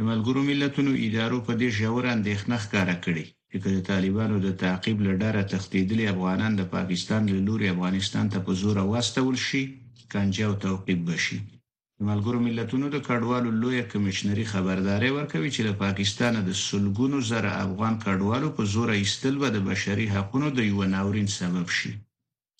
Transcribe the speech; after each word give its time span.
د 0.00 0.02
ملګرو 0.10 0.40
ملتونو 0.50 0.90
ادارو 1.06 1.38
په 1.46 1.52
دې 1.60 1.68
ژور 1.78 2.04
اندېښنه 2.16 2.56
ښکاره 2.64 2.96
کړې 3.04 3.24
چې 3.50 3.56
د 3.64 3.66
طالبانو 3.90 4.36
د 4.46 4.48
تعقیب 4.62 4.98
لډاره 5.08 5.42
تښتیدلي 5.52 6.04
افغانان 6.14 6.52
د 6.56 6.62
پاکستان 6.74 7.22
له 7.32 7.38
لوري 7.48 7.66
افغانستان 7.74 8.24
ته 8.32 8.38
په 8.46 8.52
زور 8.62 8.76
واستول 8.92 9.34
شي 9.48 9.62
کنجاو 10.12 10.54
توقیب 10.66 11.00
بشي 11.08 11.38
د 11.98 12.00
ملګرو 12.10 12.38
ملتونو 12.48 12.86
د 12.90 12.96
کډوالو 13.08 13.50
لوی 13.62 13.80
کمشنري 13.92 14.44
خبرداري 14.52 15.10
ورکوي 15.18 15.50
چې 15.54 15.60
له 15.68 15.72
پاکستان 15.84 16.32
د 16.42 16.50
سلګونو 16.68 17.18
زره 17.30 17.50
افغان 17.64 17.94
کډوالو 18.04 18.48
په 18.56 18.62
زور 18.74 18.88
ایستل 19.00 19.34
به 19.42 19.48
د 19.52 19.58
بشري 19.70 20.06
حقوقو 20.14 20.48
د 20.56 20.60
یو 20.70 20.80
ناورین 20.94 21.28
سبب 21.38 21.66
شي 21.78 21.92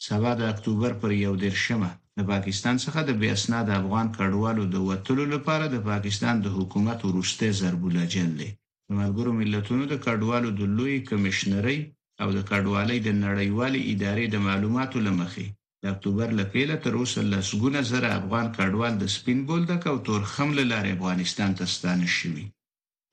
سبا 0.06 0.30
د 0.40 0.42
اکتوبر 0.52 0.92
پر 1.00 1.10
یو 1.26 1.32
دیرشمه 1.42 1.90
د 2.20 2.22
پاکستان 2.32 2.76
څخه 2.84 3.00
د 3.04 3.10
بیا 3.20 3.32
اسناد 3.38 3.66
افغان 3.80 4.06
کډوالو 4.18 4.62
د 4.74 4.76
وټلو 4.88 5.24
لپاره 5.34 5.64
د 5.68 5.76
پاکستان 5.90 6.34
د 6.40 6.46
حکومت 6.56 6.98
ورشته 7.08 7.44
ضربوله 7.60 8.02
جلې 8.14 8.50
د 8.88 8.90
ملګرو 9.00 9.30
ملتونو 9.40 9.84
د 9.88 9.94
کډوالو 10.06 10.48
د 10.58 10.60
لوی 10.76 10.96
کمشنري 11.10 11.78
او 12.22 12.28
د 12.36 12.38
کډوالۍ 12.50 12.98
د 13.02 13.10
نړیوالې 13.26 13.80
ادارې 13.92 14.24
د 14.30 14.36
معلوماتو 14.46 14.96
لمخې 15.06 15.46
د 15.82 15.84
اکتوبر 15.92 16.28
لپاره 16.40 16.74
تر 16.84 16.92
اوسه 17.00 17.20
لسګونه 17.32 17.80
زره 17.92 18.08
افغان 18.20 18.46
کډوال 18.56 18.94
د 18.98 19.04
سپین 19.16 19.38
بولدک 19.48 19.82
او 19.90 19.96
تورخم 20.06 20.48
لارې 20.72 20.90
افغانستان 20.98 21.50
ته 21.58 21.64
ستانه 21.74 22.06
شوي 22.18 22.46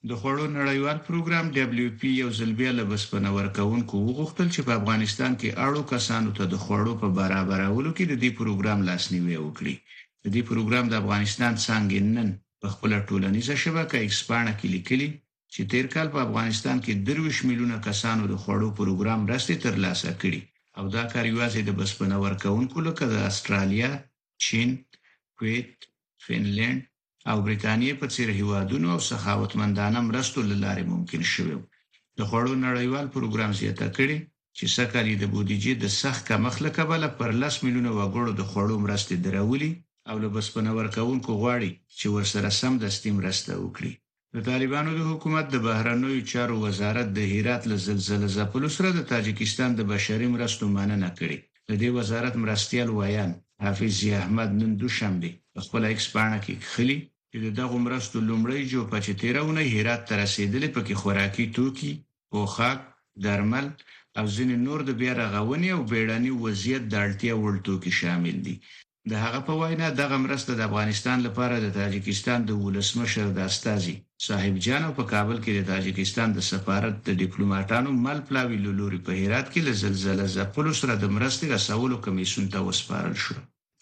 د 0.09 0.11
خوړو 0.22 0.45
نړیوال 0.59 0.98
پروګرام 1.08 1.45
دبليو 1.59 1.89
پی 2.00 2.09
یو 2.22 2.30
ځلبیا 2.39 2.72
له 2.80 2.84
بسپنه 2.92 3.30
ورکوونکو 3.39 3.94
وغوښتل 4.08 4.47
چې 4.56 4.62
په 4.67 4.72
افغانستان 4.80 5.31
کې 5.39 5.50
اړو 5.66 5.81
کسانو 5.94 6.30
ته 6.38 6.44
د 6.53 6.56
خوړو 6.64 6.94
په 7.02 7.08
برابرولو 7.20 7.89
کې 7.97 8.06
د 8.08 8.14
دې 8.23 8.31
پروګرام 8.39 8.80
لاسنیوي 8.89 9.38
وکړي 9.42 9.75
د 10.23 10.28
دې 10.36 10.42
پروګرام 10.50 10.86
د 10.89 10.94
افغانستان 11.02 11.52
څنګه 11.67 11.97
نن 12.17 12.30
په 12.62 12.67
خپل 12.73 12.92
ټولنیزه 13.09 13.56
شبکه 13.64 13.95
ایکسپانډ 14.02 14.47
کې 14.59 14.67
لیکلي 14.75 15.09
چې 15.53 15.62
تیر 15.72 15.86
کال 15.95 16.08
په 16.16 16.19
افغانستان 16.28 16.78
کې 16.86 16.94
23 17.12 17.50
میلیونه 17.50 17.75
کسانو 17.88 18.23
د 18.31 18.36
خوړو 18.44 18.69
پروګرام 18.80 19.19
راستي 19.31 19.56
تر 19.66 19.73
لاسه 19.86 20.09
کړي 20.22 20.42
او 20.78 20.84
دا 20.95 21.03
کار 21.14 21.25
یوازې 21.34 21.59
د 21.66 21.72
بسپنه 21.80 22.16
ورکوونکو 22.25 22.78
لکه 22.88 23.03
د 23.14 23.16
استرالیا، 23.30 23.92
چین، 24.45 24.69
کویت، 25.38 25.75
فینلند 26.25 26.81
او 27.31 27.38
برېټانیې 27.45 27.94
په 28.02 28.08
څیر 28.14 28.30
هیوادونو 28.40 28.88
او 28.95 29.00
سخاوتمندانه 29.12 30.00
مرستو 30.09 30.40
لاره 30.64 30.84
ممکن 30.94 31.22
شوه 31.34 31.56
د 32.18 32.20
خوړو 32.30 32.54
نړیوال 32.68 33.06
پروګرام 33.16 33.52
زیاته 33.62 33.88
کړي 33.98 34.18
چې 34.58 34.66
سکه 34.78 35.00
د 35.18 35.23
بودیجې 35.34 35.73
د 35.84 35.86
سخت 36.02 36.22
کمښت 36.30 36.59
له 36.66 36.72
کبله 36.78 37.08
پر 37.20 37.30
10 37.44 37.64
میلیونه 37.64 37.92
وګړو 38.00 38.31
د 38.40 38.44
خوړو 38.50 38.76
مرستې 38.86 39.16
درولي 39.26 39.72
او 40.09 40.16
له 40.23 40.30
بسپنور 40.36 40.86
کونکو 40.98 41.31
غواړي 41.42 41.72
چې 42.00 42.06
ورسره 42.16 42.50
سم 42.59 42.73
د 42.84 42.86
ستیم 42.96 43.14
مرسته 43.22 43.52
وکړي 43.64 43.94
د 44.34 44.38
طالبانو 44.50 44.90
د 44.96 45.02
حکومت 45.12 45.46
د 45.50 45.56
بهرنوي 45.68 46.22
چارو 46.31 46.56
وزارت 46.66 47.07
د 47.12 47.19
هرات 47.34 47.62
له 47.72 47.78
زلزلې 47.88 48.28
ځپلو 48.38 48.68
سره 48.78 48.90
د 48.97 49.02
تاجکستان 49.13 49.69
د 49.75 49.81
بشري 49.94 50.28
مرستو 50.36 50.63
مننه 50.78 51.09
کړې 51.19 51.38
د 51.69 51.72
دې 51.81 51.90
وزارت 51.97 52.34
مرستيال 52.44 52.90
ویان 53.00 53.31
حافظ 53.63 53.96
احمد 54.22 54.50
نن 54.62 54.72
دوشنبه 54.84 55.31
خپل 55.66 55.81
ایکس 55.90 56.07
باندې 56.16 56.40
کې 56.46 56.56
خلی 56.74 57.00
چې 57.44 57.50
دغه 57.62 57.78
مرستو 57.88 58.18
لومړی 58.29 58.59
جو 58.73 58.81
په 58.91 58.97
13 59.06 59.47
ونه 59.47 59.62
هرات 59.75 60.01
ته 60.07 60.13
رسیدلې 60.23 60.69
پکې 60.75 60.94
خوراکي 61.01 61.46
توکي 61.56 61.94
او 62.34 62.41
خاک 62.56 62.79
درمل 63.25 63.68
او 64.18 64.25
ځینې 64.35 64.56
نور 64.66 64.79
د 64.85 64.91
بیا 65.00 65.13
رغونې 65.38 65.69
او 65.75 65.81
بیړني 65.91 66.31
وضعیت 66.44 66.84
د 66.88 66.94
اړتیا 67.06 67.34
وړ 67.38 67.53
توکي 67.68 67.91
شامل 68.00 68.38
دي 68.45 68.56
د 69.12 69.13
هغه 69.24 69.40
په 69.47 69.53
وینا 69.62 69.88
دغه 70.01 70.18
مرسته 70.25 70.51
د 70.56 70.62
افغانستان 70.69 71.18
لپاره 71.28 71.56
د 71.59 71.68
تاجکستان 71.79 72.40
د 72.45 72.51
ولسمشر 72.66 73.25
د 73.34 73.40
استازي 73.50 73.95
صاحب 74.28 74.53
جانو 74.66 74.90
په 74.97 75.03
کابل 75.13 75.38
کې 75.44 75.51
د 75.56 75.62
تاجکستان 75.74 76.29
د 76.34 76.40
سفارت 76.51 76.95
د 77.07 77.09
ډیپلوماټانو 77.22 77.90
مل 78.06 78.19
پلاوی 78.28 78.57
لوري 78.79 79.00
په 79.07 79.12
هرات 79.22 79.47
کې 79.53 79.62
له 79.68 79.74
زلزلې 79.84 80.25
ځپلو 80.35 80.72
سره 80.81 80.94
د 80.97 81.06
مرستې 81.16 81.45
رسولو 81.56 81.95
کمیسون 82.06 82.45
ته 82.53 82.59
وسپارل 82.68 83.16
شو 83.25 83.35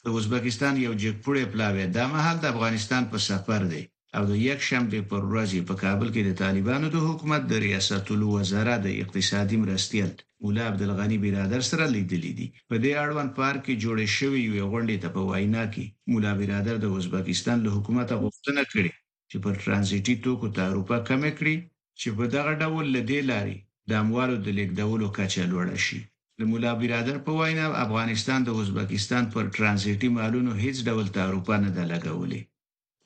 د 0.08 0.09
ازبکستان 0.19 0.74
یو 0.86 0.94
جګپوړی 1.03 1.44
پلاوی 1.53 1.86
دا 1.97 2.06
مهال 2.14 2.38
د 2.40 2.46
افغانستان 2.53 3.03
په 3.12 3.18
سفر 3.30 3.62
دی 3.72 3.84
او 4.18 4.24
د 4.31 4.34
یک 4.50 4.59
شنبه 4.69 5.00
پر 5.12 5.22
ورځ 5.31 5.52
په 5.69 5.74
کابل 5.84 6.08
کې 6.16 6.22
د 6.25 6.31
طالبانو 6.44 6.88
د 6.91 6.97
حکومت 7.08 7.41
د 7.47 7.53
ریاست 7.66 8.06
الوزرا 8.16 8.75
د 8.81 8.88
اقتصادي 9.03 9.58
مرستیال 9.63 10.12
مولا 10.42 10.63
عبد 10.72 10.81
الغنی 10.88 11.18
برادر 11.25 11.62
سره 11.72 11.84
لیدلې 11.96 12.31
دي 12.38 12.47
په 12.69 12.75
دې 12.84 12.92
اړوند 13.03 13.30
پارک 13.40 13.59
کې 13.66 13.81
جوړې 13.84 14.06
شوې 14.18 14.42
یو 14.59 14.66
غونډې 14.74 14.97
ته 15.03 15.09
په 15.16 15.22
وینا 15.30 15.63
کې 15.74 15.86
مولا 16.12 16.31
برادر 16.42 16.75
د 16.81 16.88
ازبکستان 17.00 17.58
له 17.66 17.69
حکومت 17.75 18.09
غوښتنه 18.24 18.62
کړې 18.72 18.90
چې 19.30 19.38
پر 19.44 19.53
ترانزیتي 19.63 20.16
توکو 20.24 20.47
تعرفه 20.59 20.97
کم 21.09 21.22
کړي 21.40 21.56
چې 22.00 22.09
په 22.18 22.24
دغه 22.36 22.52
ډول 22.63 22.86
لدې 22.97 23.19
لاري 23.31 23.58
د 23.90 23.92
اموالو 24.03 24.36
د 24.42 24.47
لیږدولو 24.58 25.08
کچه 25.18 25.44
لوړه 25.53 25.78
شي 25.88 26.00
د 26.40 26.42
مولا 26.52 26.72
برادر 26.82 27.18
په 27.28 27.32
وینا 27.40 27.66
افغانستان 27.86 28.40
د 28.44 28.50
ازبکستان 28.62 29.24
پر 29.34 29.46
ترانزیتي 29.56 30.10
مالونو 30.18 30.52
هیڅ 30.64 30.78
ډول 30.88 31.08
تعرفه 31.18 31.56
نه 31.66 31.70
ده 31.78 31.84
لګولې 31.94 32.42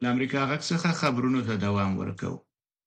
د 0.02 0.04
امریکا 0.14 0.42
غږ 0.50 0.62
څخه 0.72 0.90
خبرونو 1.02 1.40
ته 1.48 1.54
دوام 1.66 1.92
ورکو 2.02 2.34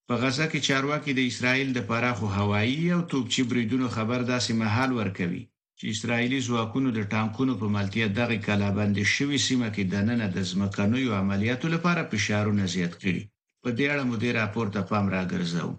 په 0.07 0.13
غزه 0.21 0.45
کې 0.51 0.65
چارواکي 0.67 1.11
د 1.15 1.21
اسرایل 1.31 1.69
د 1.73 1.79
پراخو 1.89 2.27
هوایی 2.37 2.75
او 2.95 3.01
توپچی 3.11 3.41
بریدونو 3.49 3.87
خبر 3.95 4.19
داسې 4.33 4.51
محل 4.61 4.91
ورکوي 4.99 5.43
چې 5.79 5.85
اسرایلی 5.95 6.39
ځواکونو 6.47 6.89
د 6.93 6.99
ټانکونو 7.13 7.53
په 7.61 7.67
ملتیا 7.75 8.07
دغه 8.19 8.35
کلابند 8.47 8.95
شوی 9.15 9.37
سیمه 9.47 9.67
کې 9.75 9.83
د 9.93 9.95
نن 10.07 10.19
د 10.37 10.39
ځمکنیو 10.51 11.17
عملیاتو 11.21 11.67
لپاره 11.75 12.07
فشارونه 12.11 12.63
زیات 12.75 12.93
کړي 13.03 13.23
په 13.63 13.69
دې 13.77 13.85
اړه 13.93 14.03
مدیر 14.11 14.33
راپورته 14.41 14.79
پام 14.91 15.05
راګرځاوه 15.17 15.75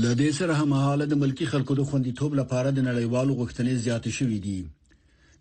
لدې 0.00 0.28
سره 0.38 0.54
هماهاله 0.58 1.04
د 1.08 1.14
ملکی 1.22 1.46
خلکو 1.52 1.74
د 1.78 1.82
خوندیتوب 1.88 2.34
لپاره 2.40 2.68
د 2.74 2.80
نړیوالو 2.88 3.32
غوښتنې 3.38 3.74
زیاتې 3.84 4.10
شوې 4.18 4.38
دي 4.46 4.58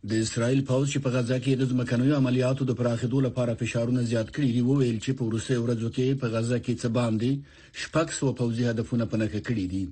د 0.09 0.23
اسرایل 0.23 0.61
پوز 0.71 0.87
چې 0.93 0.99
په 1.03 1.09
غزا 1.15 1.35
کې 1.43 1.53
د 1.59 1.63
ځمکنیو 1.73 2.15
عملیاتو 2.19 2.65
د 2.69 2.75
پراخېدو 2.79 3.17
لپاره 3.27 3.57
فشارونه 3.61 4.01
زیات 4.11 4.27
کړي 4.37 4.49
دي 4.55 4.61
وویل 4.69 4.97
چې 5.05 5.11
په 5.19 5.23
روسي 5.35 5.55
ورځو 5.59 5.89
کې 5.97 6.19
په 6.21 6.27
غزا 6.33 6.57
کې 6.65 6.73
څه 6.81 6.87
باندې 6.97 7.31
شپږ 7.83 8.07
سو 8.17 8.27
پوځي 8.39 8.63
هدفونه 8.71 9.05
پنهک 9.13 9.33
کړي 9.49 9.65
دي 9.73 9.83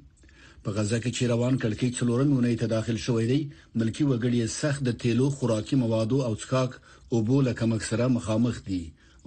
په 0.66 0.70
غزا 0.80 0.98
کې 1.04 1.12
چې 1.18 1.24
روان 1.34 1.56
کړکې 1.62 1.88
څلورم 2.00 2.30
یونۍ 2.36 2.56
ته 2.64 2.68
داخل 2.76 2.98
شوې 3.06 3.26
دي 3.32 3.42
ملکی 3.80 4.04
وګړي 4.10 4.42
سخت 4.62 4.82
د 4.90 4.98
تیلو 5.06 5.28
خوراکي 5.38 5.76
موادو 5.86 6.18
او 6.28 6.34
څښاک 6.42 6.72
او 7.12 7.18
بوله 7.32 7.52
کمک 7.62 7.82
سره 7.92 8.04
مخامخ 8.18 8.56
دي 8.70 8.82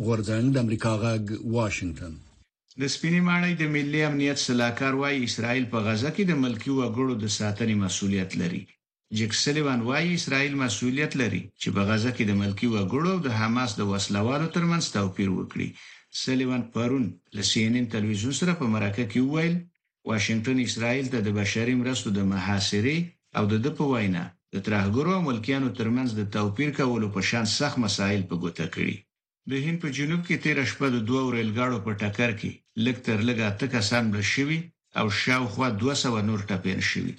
غورځنګ 0.04 0.44
د 0.52 0.56
امریکا 0.64 0.92
غاګ 1.04 1.24
واشنگټن 1.56 2.14
د 2.80 2.82
سپینې 2.94 3.20
ماڼۍ 3.28 3.52
د 3.58 3.62
ملي 3.74 4.00
امنیت 4.10 4.38
سلاکار 4.46 4.92
وايي 5.00 5.20
اسرائیل 5.28 5.64
په 5.72 5.78
غزه 5.86 6.10
کې 6.16 6.24
د 6.26 6.32
ملکی 6.44 6.72
وګړو 6.78 7.12
د 7.22 7.26
ساتنې 7.38 7.74
مسولیت 7.84 8.30
لري 8.40 8.62
جک 9.16 9.32
سلیوان 9.44 9.80
وايي 9.88 10.10
اسرائیل 10.18 10.54
مسولیت 10.64 11.12
لري 11.22 11.42
چې 11.60 11.68
په 11.76 11.82
غزه 11.88 12.10
کې 12.16 12.24
د 12.26 12.32
ملکی 12.42 12.68
وګړو 12.74 13.14
د 13.26 13.28
حماس 13.40 13.70
د 13.76 13.82
وسلوالو 13.92 14.46
ترمنځ 14.56 14.84
توپیر 14.96 15.30
وکړي 15.38 15.68
سلیوان 16.24 16.62
پرون 16.74 17.04
له 17.36 17.42
سینن 17.52 17.84
تلویزیون 17.94 18.34
سره 18.40 18.52
په 18.60 18.66
مرکه 18.74 19.04
کې 19.12 19.20
وویل 19.26 19.54
واشنگټن 20.10 20.58
اسرائیل 20.68 21.06
ته 21.12 21.18
د 21.22 21.28
بشري 21.40 21.74
مرستو 21.82 22.08
د 22.18 22.20
محاصره 22.32 22.96
او 23.36 23.42
د 23.52 23.54
د 23.64 23.66
په 23.78 23.84
وینا 23.92 24.24
د 24.54 24.56
ترهګرو 24.66 25.14
ملکیانو 25.28 25.68
ترمنځ 25.78 26.08
د 26.18 26.22
توپیر 26.36 26.68
کولو 26.78 27.06
په 27.14 27.20
شان 27.28 27.44
سخت 27.58 27.76
مسایل 27.86 28.22
په 28.30 28.34
ګوته 28.42 28.66
کړي 28.74 28.96
د 29.50 29.52
هند 29.66 29.78
په 29.84 29.88
جنوب 29.98 30.22
کې 30.28 30.40
تیر 30.44 30.58
شپه 30.72 30.86
د 30.92 30.98
دوه 31.08 31.22
ریلګاډو 31.36 31.78
په 31.86 31.92
ټکر 32.00 32.30
کې 32.40 32.52
لږ 32.84 32.96
تر 33.06 33.18
لږه 33.28 33.44
اته 33.52 33.66
کسان 33.76 34.02
مړ 34.12 34.22
شوي 34.34 34.58
او 34.98 35.06
شاوخوا 35.22 35.68
200 35.82 36.26
نور 36.28 36.40
ټپین 36.50 36.80
شوي 36.90 37.14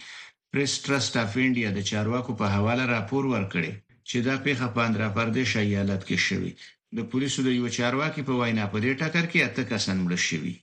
پریس 0.51 0.73
ټرست 0.85 1.13
اف 1.23 1.33
انډیا 1.45 1.69
د 1.73 1.79
چارواکو 1.89 2.31
په 2.39 2.45
حواله 2.55 2.85
راپور 2.95 3.23
ورکړي 3.35 3.71
چې 4.09 4.17
دا 4.27 4.35
پیښه 4.45 4.65
په 4.73 4.79
آندرا 4.87 5.09
پردیش 5.17 5.51
ایالت 5.57 6.01
کې 6.07 6.17
شوې 6.27 6.51
د 6.97 6.99
پولیسو 7.09 7.39
د 7.43 7.49
یو 7.59 7.67
چارواکي 7.77 8.21
په 8.27 8.33
وینا 8.39 8.65
په 8.73 8.77
دې 8.83 8.91
ټکر 9.01 9.25
کې 9.31 9.45
اته 9.47 9.61
کسان 9.71 9.97
مړ 10.05 10.13
شوي 10.29 10.53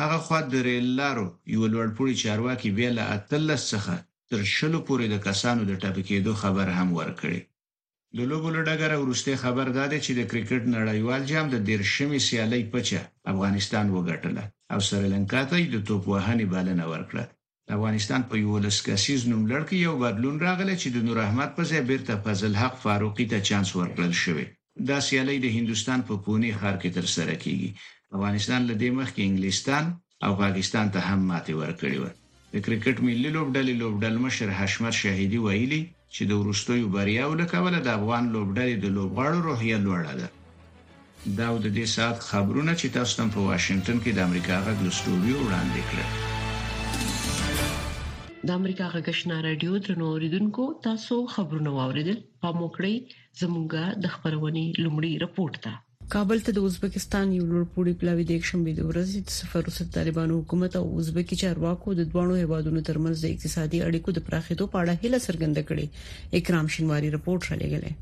هغه 0.00 0.18
خو 0.24 0.34
د 0.52 0.54
ریلارو 0.68 1.26
یو 1.54 1.62
لوړپوړي 1.72 2.14
چارواکي 2.24 2.68
ویلا 2.78 3.04
اتلس 3.16 3.62
څخه 3.74 3.94
تر 4.30 4.40
شلو 4.56 4.78
پورې 4.88 5.04
د 5.12 5.16
کسانو 5.26 5.60
د 5.66 5.72
ټاپکېدو 5.82 6.32
خبر 6.42 6.66
هم 6.78 6.88
ورکړي 7.00 7.38
د 8.18 8.20
لوګو 8.30 8.48
لډګر 8.56 8.92
ورسته 9.02 9.32
خبر 9.44 9.66
داده 9.78 9.98
چې 10.04 10.10
د 10.14 10.20
کرکټ 10.30 10.62
نړیوال 10.76 11.22
جام 11.30 11.46
د 11.50 11.56
دیرشمې 11.68 12.18
سیالۍ 12.28 12.62
پچه 12.72 13.00
افغانستان 13.32 13.86
وګټله 13.96 14.42
او 14.72 14.78
سریلانکا 14.88 15.42
ته 15.50 15.56
د 15.74 15.76
توپ 15.88 16.02
وهنې 16.12 16.46
بلنه 16.54 16.84
ورکړه 16.92 17.24
افغانستان 17.76 18.20
په 18.30 18.34
یو 18.44 18.54
لسکاسیز 18.66 19.20
نوم 19.30 19.42
لړ 19.52 19.62
کې 19.68 19.76
یو 19.86 19.94
بدلون 20.04 20.36
راغلی 20.46 20.76
چې 20.82 20.88
د 20.92 20.98
نور 21.06 21.18
احمد 21.26 21.50
په 21.56 21.62
ځای 21.70 21.80
بیرته 21.90 22.14
فضل 22.24 22.52
حق 22.62 22.74
فاروقی 22.84 23.26
ته 23.32 23.38
چانس 23.48 23.68
ورکړل 23.80 24.12
شوی 24.22 24.46
دا 24.88 24.98
سیالۍ 25.08 25.36
د 25.42 25.46
هندستان 25.56 25.98
په 26.08 26.14
پونی 26.24 26.50
ښار 26.60 26.74
کې 26.82 26.90
تر 26.96 27.06
سره 27.16 27.34
کیږي 27.44 27.68
افغانستان 28.16 28.60
له 28.70 28.74
دې 28.82 28.90
مخکې 29.00 29.20
انګلستان 29.28 29.84
او 30.24 30.30
پاکستان 30.42 30.86
ته 30.94 31.00
هم 31.08 31.20
ماتې 31.30 31.52
ورکړې 31.62 31.96
و 32.00 32.04
د 32.52 32.54
کرکټ 32.66 32.96
ملي 33.06 33.30
لوبډلې 33.36 33.74
لوبډل 33.82 34.14
مشر 34.24 34.48
حشمت 34.58 34.94
شهیدی 35.02 35.38
ویلي 35.46 35.82
چې 36.14 36.22
د 36.30 36.32
ورشتوي 36.42 36.84
بریاو 36.94 37.32
لکول 37.40 37.74
د 37.82 37.88
افغان 37.98 38.24
لوبډلې 38.34 38.74
د 38.78 38.86
لوبغاړو 38.96 39.38
روحیه 39.48 39.76
لوړه 39.86 40.12
ده 40.20 40.28
دا 41.38 41.48
د 41.64 41.66
دې 41.76 41.86
سات 41.96 42.16
خبرونه 42.30 42.72
چې 42.80 42.86
تاسو 42.96 43.12
تم 43.18 43.28
په 43.34 43.40
واشنگټن 43.48 43.96
کې 44.04 44.10
د 44.14 44.18
امریکا 44.28 44.56
غږ 44.66 44.78
لستوډیو 44.86 45.36
وړاندې 45.42 45.80
کړل 45.88 46.08
د 48.46 48.50
امریکا 48.60 48.86
غږشنا 48.94 49.36
رادیو 49.48 49.74
درنو 49.84 50.04
اوریدونکو 50.12 50.62
تاسو 50.86 51.16
خبرونه 51.34 51.70
واوریدل 51.78 52.18
په 52.42 52.48
موکړی 52.60 52.94
زموږه 53.40 53.84
د 54.02 54.04
خبرونې 54.14 54.64
لومړی 54.84 55.12
رپورت 55.24 55.56
ده 55.64 55.74
کابل 56.14 56.38
ته 56.46 56.50
د 56.54 56.60
ازبکستان 56.68 57.26
یو 57.38 57.44
لوړ 57.50 57.62
پوړی 57.74 57.92
پلاوی 58.00 58.24
د 58.28 58.32
شنبې 58.48 58.72
د 58.76 58.82
ورځې 58.90 59.18
د 59.22 59.30
سفر 59.40 59.62
وسط 59.68 59.88
طالبانو 59.98 60.38
حکومت 60.40 60.72
او 60.80 60.86
ازبکی 61.02 61.36
چارواکو 61.44 61.88
د 62.00 62.02
دوه 62.12 62.34
هیوادونو 62.42 62.80
ترمنځ 62.88 63.16
د 63.20 63.26
اقتصادي 63.32 63.78
اړیکو 63.88 64.10
د 64.14 64.18
پراخېدو 64.28 64.64
په 64.72 64.76
اړه 64.82 64.94
هله 65.02 65.18
څرګنده 65.26 65.62
کړې 65.68 65.86
اکرام 66.38 66.66
شینواری 66.74 67.08
رپورت 67.16 67.42
را 67.50 67.56
لګلې 67.62 67.92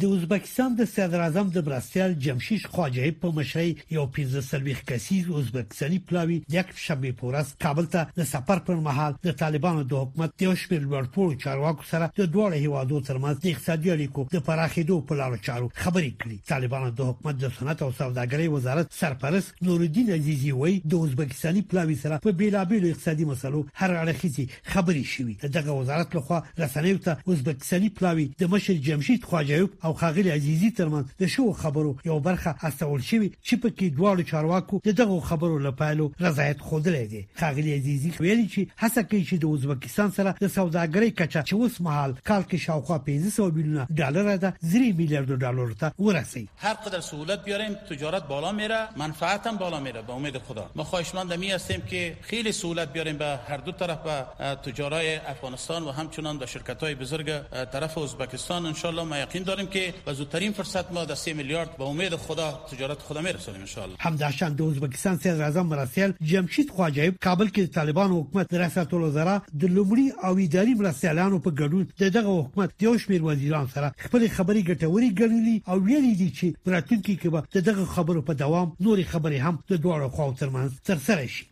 د 0.00 0.04
ازبکستان 0.16 0.70
د 0.78 0.82
صدر 0.94 1.20
اعظم 1.20 1.48
د 1.54 1.58
برسل 1.68 2.10
جمشیش 2.24 2.62
خواجه 2.72 3.06
په 3.22 3.28
مشرۍ 3.36 3.70
یو 3.96 4.02
15 4.18 4.42
سلويخ 4.50 4.80
کسیز 4.90 5.30
ازبکستاني 5.38 5.96
پلاوی 6.10 6.36
د 6.50 6.54
یک 6.58 6.68
شنبه 6.84 7.12
پورس 7.22 7.48
کابل 7.64 7.86
ته 7.94 8.00
د 8.18 8.26
سفر 8.32 8.58
پر 8.68 8.76
مهال 8.84 9.16
د 9.28 9.34
طالبانو 9.40 9.82
د 9.92 10.02
حکومت 10.04 10.36
د 10.42 10.54
شمیر 10.64 10.84
لوړپوړ 10.84 11.40
چارواکو 11.44 11.88
سره 11.92 12.10
د 12.20 12.28
دوه 12.36 12.60
هیوادو 12.66 13.00
ترمنځ 13.08 13.34
د 13.46 13.50
اقتصادي 13.54 13.90
اړیکو 13.96 14.26
د 14.36 14.44
پراخېدو 14.50 15.00
په 15.08 15.18
لارو 15.22 15.40
چارو 15.48 15.72
خبرې 15.72 16.12
کړې 16.20 16.38
طالبانو 16.52 16.92
د 17.02 17.10
حکومت 17.10 17.40
د 17.42 17.52
صنعت 17.58 17.84
او 17.86 17.90
سوداګرۍ 18.02 18.52
وزارت 18.54 18.94
سرپرست 19.00 19.60
نور 19.70 19.84
الدین 19.88 20.14
عزیزي 20.18 20.54
وای 20.60 20.78
د 20.94 21.02
ازبکستاني 21.08 21.64
پلاوی 21.74 21.98
سره 22.04 22.20
په 22.28 22.36
بیلابیلو 22.44 22.92
اقتصادي 22.94 23.28
مسلو 23.32 23.64
هر 23.82 23.90
اړخیزي 24.06 24.46
خبرې 24.54 25.04
شوې 25.16 25.52
دغه 25.58 25.78
وزارت 25.82 26.16
لخوا 26.20 26.40
رسنیو 26.64 27.04
ته 27.10 27.34
ازبکستاني 27.36 27.92
پلاوی 28.00 28.30
د 28.44 28.52
مشر 28.56 28.80
جمشید 28.92 29.30
خواجه 29.34 29.86
او 29.88 29.94
خاغلی 29.94 30.30
عزیزي 30.30 30.70
ترمن 30.70 31.04
د 31.20 31.26
شو 31.26 31.52
خبرو 31.52 31.96
یو 32.04 32.20
برخه 32.20 32.54
استول 32.64 33.00
شوی 33.02 33.28
چې 33.28 33.56
په 33.62 33.68
کې 33.68 33.96
دواړو 33.98 34.30
چارواکو 34.30 34.80
دغه 35.00 35.20
خبرو 35.28 35.58
لپاره 35.66 36.10
رضایت 36.24 36.60
خوده 36.60 37.04
دي 37.12 37.22
خاغلی 37.42 37.72
عزیزي 37.76 38.12
ویلي 38.20 38.48
چې 38.54 38.60
هڅه 38.82 39.02
کوي 39.10 39.24
چې 39.24 39.34
د 39.42 39.54
ازبکستان 39.58 40.10
سره 40.16 40.34
د 40.42 40.46
سوداګرۍ 40.56 41.10
کچه 41.20 41.44
چې 41.50 41.52
اوس 41.52 41.80
مهال 41.86 42.14
کال 42.30 42.44
کې 42.50 42.64
شاوخوا 42.66 42.98
1500 42.98 43.56
میلیون 43.56 43.86
ډالر 44.02 44.30
ده 44.44 44.52
زری 44.74 44.90
میلیارد 45.00 45.32
ډالر 45.46 45.72
ته 45.84 46.06
ورسي 46.08 46.44
هر 46.66 46.74
قدر 46.88 47.00
سهولت 47.08 47.44
بیاریم 47.48 47.78
تجارت 47.92 48.28
بالا 48.34 48.52
میره 48.60 48.80
منفعت 49.04 49.46
هم 49.46 49.56
بالا 49.64 49.80
میره 49.80 50.00
به 50.00 50.06
با 50.06 50.14
امید 50.14 50.38
خدا 50.38 50.70
ما 50.76 50.84
خواهشمند 50.84 51.32
می 51.32 51.52
هستیم 51.52 51.80
که 51.90 52.04
خیلی 52.20 52.52
سهولت 52.60 52.92
بیاریم 52.92 53.18
به 53.24 53.38
هر 53.48 53.56
دو 53.70 53.72
طرف 53.72 53.98
به 54.08 54.26
تجارای 54.66 55.16
افغانستان 55.16 55.82
و 55.82 55.90
همچنان 55.98 56.38
به 56.38 56.46
شرکت 56.46 56.80
های 56.82 56.94
بزرگ 56.94 57.32
طرف 57.74 57.98
ازبکستان 57.98 58.66
ان 58.66 59.00
ما 59.08 59.18
یقین 59.18 59.42
داریم 59.42 59.66
که 59.70 59.94
بزودترین 60.06 60.52
فرصت 60.52 60.92
ما 60.92 61.04
در 61.04 61.14
3 61.14 61.32
میلیارد 61.34 61.76
به 61.76 61.84
امید 61.84 62.16
خدا 62.16 62.64
تجارت 62.72 62.98
خدا 62.98 63.20
میرسونیم 63.20 63.60
ان 63.60 63.66
شاء 63.66 63.84
الله 63.84 63.96
همداشتن 64.00 64.52
د 64.52 64.62
ازبکستان 64.62 65.16
صدر 65.18 65.42
اعظم 65.42 65.66
مرسل 65.66 66.12
جمشید 66.22 66.70
خواجه 66.70 67.10
کابل 67.20 67.48
کې 67.48 67.60
طالبان 67.60 68.10
حکومت 68.10 68.54
ریاست 68.54 68.94
الوزرا 68.94 69.42
د 69.60 69.64
لومړي 69.66 70.24
او 70.24 70.38
اداري 70.38 70.74
مرسلانو 70.74 71.38
په 71.38 71.50
ګډون 71.50 71.94
دغه 72.02 72.20
حکومت 72.42 72.70
د 72.78 72.82
یو 72.82 72.98
شمېر 72.98 73.22
وزیران 73.22 73.66
سره 73.74 73.92
خپل 73.98 74.28
خبري 74.28 74.62
ګټوري 74.62 75.10
ګڼلې 75.20 75.68
او 75.68 75.84
ویلي 75.84 76.14
دي 76.14 76.32
چې 76.38 76.68
راتلونکي 76.70 77.16
کې 77.22 77.26
به 77.28 77.60
دغه 77.60 77.84
خبرو 77.84 78.22
په 78.22 78.32
دوام 78.34 78.76
نوري 78.80 79.04
خبري 79.04 79.38
هم 79.38 79.58
د 79.70 79.76
دوه 79.76 80.08
خواو 80.08 80.34
ترمنځ 80.34 80.72
ترسره 80.84 81.26
شي 81.26 81.44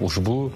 اوشبو 0.00 0.50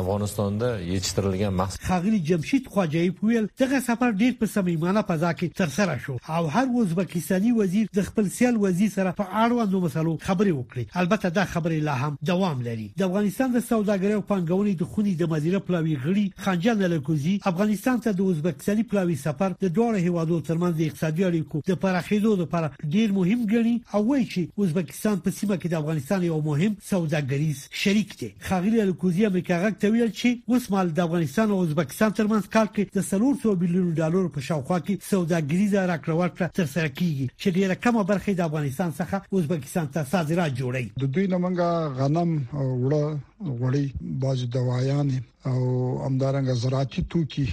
افغانستاندا 0.00 0.68
yetishtirilgan 0.94 1.54
maqsad 1.60 1.78
خاغلی 1.82 2.20
جمشید 2.20 2.66
خواجه 2.66 3.12
ویل 3.22 3.48
دغه 3.58 3.80
سفر 3.80 4.12
ډیر 4.12 4.32
په 4.40 4.46
صمیمانه 4.46 5.02
فضا 5.02 5.32
کې 5.34 5.44
ترسره 5.54 5.98
شو 5.98 6.17
او 6.28 6.46
هر 6.50 6.66
ازبکستاني 6.82 7.52
وزیر 7.52 7.88
د 7.94 8.00
خپل 8.00 8.28
سیال 8.36 8.56
وزیر 8.60 8.88
سره 8.94 9.12
په 9.18 9.24
اړوندو 9.42 9.80
مسلو 9.84 10.14
خبرې 10.24 10.52
وکړي 10.58 10.98
البته 11.02 11.30
دا 11.36 11.44
خبرې 11.52 11.78
لا 11.88 11.94
هم 12.02 12.18
دوام 12.30 12.62
لري 12.68 12.86
د 12.98 13.02
افغانستان 13.08 13.52
د 13.54 13.60
سوداګرۍ 13.68 14.14
او 14.18 14.22
پنګونې 14.32 14.74
د 14.80 14.84
خوني 14.94 15.14
د 15.22 15.30
مدیره 15.34 15.58
پلاوی 15.68 15.96
غړي 16.04 16.24
خنجان 16.46 16.82
لکوزي 16.94 17.34
افغانستان 17.52 18.00
ته 18.06 18.12
د 18.22 18.30
ازبکستاني 18.32 18.82
پلاوی 18.94 19.16
سفر 19.26 19.54
د 19.64 19.72
دوه 19.78 19.96
هیوادو 20.06 20.40
ترمنځ 20.48 20.80
د 20.80 20.88
اقتصادي 20.88 21.26
اړیکو 21.28 21.62
د 21.70 21.80
پراخېدو 21.84 22.42
لپاره 22.44 22.72
ډیر 22.96 23.12
مهم 23.18 23.46
ګڼي 23.54 23.76
او 23.94 24.02
وایي 24.10 24.26
چې 24.32 24.66
ازبکستان 24.66 25.20
په 25.26 25.30
سیمه 25.38 25.56
کې 25.56 25.70
د 25.74 25.82
افغانستان 25.82 26.26
یو 26.28 26.40
مهم 26.50 26.76
سوداګریز 26.92 27.64
شریک 27.84 28.14
دی 28.20 28.30
خغلی 28.50 28.84
لکوزي 28.92 29.26
امریکا 29.30 29.60
غږ 29.64 29.80
ته 29.86 29.92
ویل 29.96 30.12
چې 30.12 30.54
اوس 30.54 30.70
مال 30.76 30.94
د 31.00 31.06
افغانستان 31.08 31.50
او 31.58 31.62
ازبکستان 31.62 32.10
ترمنځ 32.20 32.52
کال 32.58 32.68
کې 32.76 33.00
د 33.00 33.36
300 33.42 33.58
بلیون 33.64 33.94
ډالر 34.02 34.28
په 34.38 34.46
شاوخوا 34.50 34.80
کې 34.86 35.08
سوداګریزه 35.10 35.88
راکړه 35.92 36.07
پریکړه 36.08 36.14
ورکړه 36.22 36.48
تر 36.58 36.66
سره 36.74 36.88
کیږي 36.98 37.26
چې 37.40 37.48
ډیره 37.58 37.74
کمه 37.84 38.02
برخه 38.10 38.32
د 38.34 38.40
افغانستان 38.48 38.90
څخه 39.00 39.16
ازبکستان 39.40 39.86
ته 39.94 40.00
صادرات 40.12 40.52
جوړي 40.60 40.84
د 41.04 41.04
دوی 41.14 41.26
لمنګه 41.34 41.68
غنم 41.98 42.30
او 42.58 42.66
وړه 42.84 43.04
وړي 43.62 43.86
باج 44.22 44.38
دوايان 44.56 45.08
او 45.52 45.60
امدارنګ 46.08 46.46
زراعتي 46.62 47.02
توکي 47.10 47.46